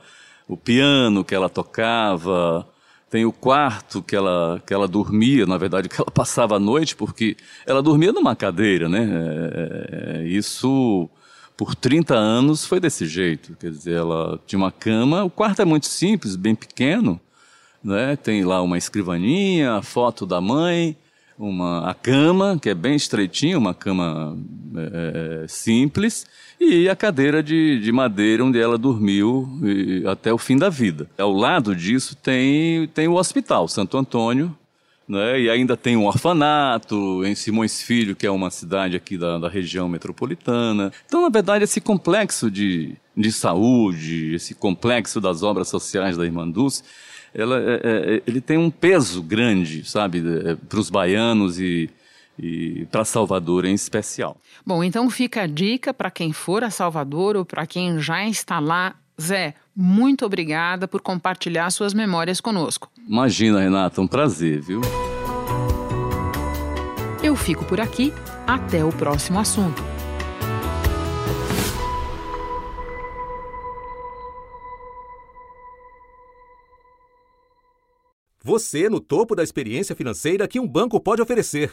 o 0.48 0.56
piano 0.56 1.24
que 1.24 1.34
ela 1.34 1.48
tocava, 1.48 2.66
tem 3.10 3.24
o 3.24 3.32
quarto 3.32 4.02
que 4.02 4.16
ela, 4.16 4.62
que 4.66 4.74
ela 4.74 4.88
dormia, 4.88 5.46
na 5.46 5.56
verdade, 5.56 5.88
que 5.90 6.00
ela 6.00 6.10
passava 6.10 6.56
a 6.56 6.60
noite, 6.60 6.96
porque 6.96 7.36
ela 7.66 7.82
dormia 7.82 8.12
numa 8.12 8.34
cadeira, 8.34 8.88
né? 8.88 9.08
É, 9.52 10.18
é 10.18 10.28
isso, 10.28 11.08
por 11.56 11.74
30 11.74 12.14
anos, 12.14 12.64
foi 12.64 12.80
desse 12.80 13.06
jeito. 13.06 13.56
Quer 13.56 13.70
dizer, 13.70 13.94
ela 13.94 14.40
tinha 14.46 14.58
uma 14.58 14.72
cama, 14.72 15.24
o 15.24 15.30
quarto 15.30 15.62
é 15.62 15.64
muito 15.64 15.86
simples, 15.86 16.36
bem 16.36 16.54
pequeno, 16.54 17.20
né? 17.82 18.16
Tem 18.16 18.44
lá 18.44 18.60
uma 18.62 18.76
escrivaninha, 18.78 19.74
a 19.74 19.82
foto 19.82 20.26
da 20.26 20.40
mãe, 20.40 20.96
uma, 21.38 21.90
a 21.90 21.94
cama, 21.94 22.58
que 22.60 22.70
é 22.70 22.74
bem 22.74 22.96
estreitinha, 22.96 23.58
uma 23.58 23.74
cama 23.74 24.36
é, 24.76 25.44
é 25.44 25.48
simples, 25.48 26.26
e 26.60 26.88
a 26.88 26.96
cadeira 26.96 27.42
de, 27.42 27.80
de 27.80 27.92
madeira 27.92 28.44
onde 28.44 28.58
ela 28.58 28.78
dormiu 28.78 29.48
até 30.10 30.32
o 30.32 30.38
fim 30.38 30.56
da 30.56 30.68
vida. 30.68 31.08
Ao 31.18 31.32
lado 31.32 31.74
disso 31.74 32.16
tem, 32.16 32.88
tem 32.88 33.08
o 33.08 33.14
hospital, 33.14 33.68
Santo 33.68 33.96
Antônio, 33.96 34.56
né? 35.08 35.40
e 35.40 35.50
ainda 35.50 35.76
tem 35.76 35.96
um 35.96 36.06
orfanato 36.06 37.24
em 37.24 37.34
Simões 37.34 37.80
Filho, 37.82 38.16
que 38.16 38.26
é 38.26 38.30
uma 38.30 38.50
cidade 38.50 38.96
aqui 38.96 39.16
da, 39.16 39.38
da 39.38 39.48
região 39.48 39.88
metropolitana. 39.88 40.92
Então, 41.06 41.22
na 41.22 41.28
verdade, 41.28 41.64
esse 41.64 41.80
complexo 41.80 42.50
de, 42.50 42.96
de 43.16 43.30
saúde, 43.30 44.34
esse 44.34 44.54
complexo 44.54 45.20
das 45.20 45.42
obras 45.42 45.68
sociais 45.68 46.16
da 46.16 46.24
Irmã 46.24 46.48
Dulce, 46.48 46.82
ela, 47.34 47.58
é, 47.58 47.80
é, 47.84 48.22
ele 48.26 48.40
tem 48.40 48.56
um 48.56 48.70
peso 48.70 49.22
grande, 49.22 49.84
sabe, 49.84 50.22
é, 50.44 50.54
para 50.54 50.80
os 50.80 50.88
baianos 50.88 51.60
e, 51.60 51.90
e 52.38 52.86
para 52.90 53.04
Salvador 53.04 53.64
em 53.64 53.74
especial. 53.74 54.36
Bom, 54.64 54.82
então 54.82 55.08
fica 55.10 55.42
a 55.42 55.46
dica 55.46 55.92
para 55.94 56.10
quem 56.10 56.32
for 56.32 56.64
a 56.64 56.70
Salvador 56.70 57.36
ou 57.36 57.44
para 57.44 57.66
quem 57.66 57.98
já 57.98 58.26
está 58.26 58.58
lá. 58.58 58.94
Zé, 59.20 59.54
muito 59.74 60.26
obrigada 60.26 60.86
por 60.86 61.00
compartilhar 61.00 61.70
suas 61.70 61.94
memórias 61.94 62.40
conosco. 62.40 62.90
Imagina, 63.08 63.60
Renata, 63.60 64.00
um 64.00 64.06
prazer, 64.06 64.60
viu? 64.60 64.80
Eu 67.22 67.34
fico 67.34 67.64
por 67.64 67.80
aqui. 67.80 68.12
Até 68.46 68.84
o 68.84 68.90
próximo 68.90 69.40
assunto. 69.40 69.82
Você 78.46 78.88
no 78.88 79.00
topo 79.00 79.34
da 79.34 79.42
experiência 79.42 79.96
financeira 79.96 80.46
que 80.46 80.60
um 80.60 80.68
banco 80.68 81.00
pode 81.00 81.20
oferecer. 81.20 81.72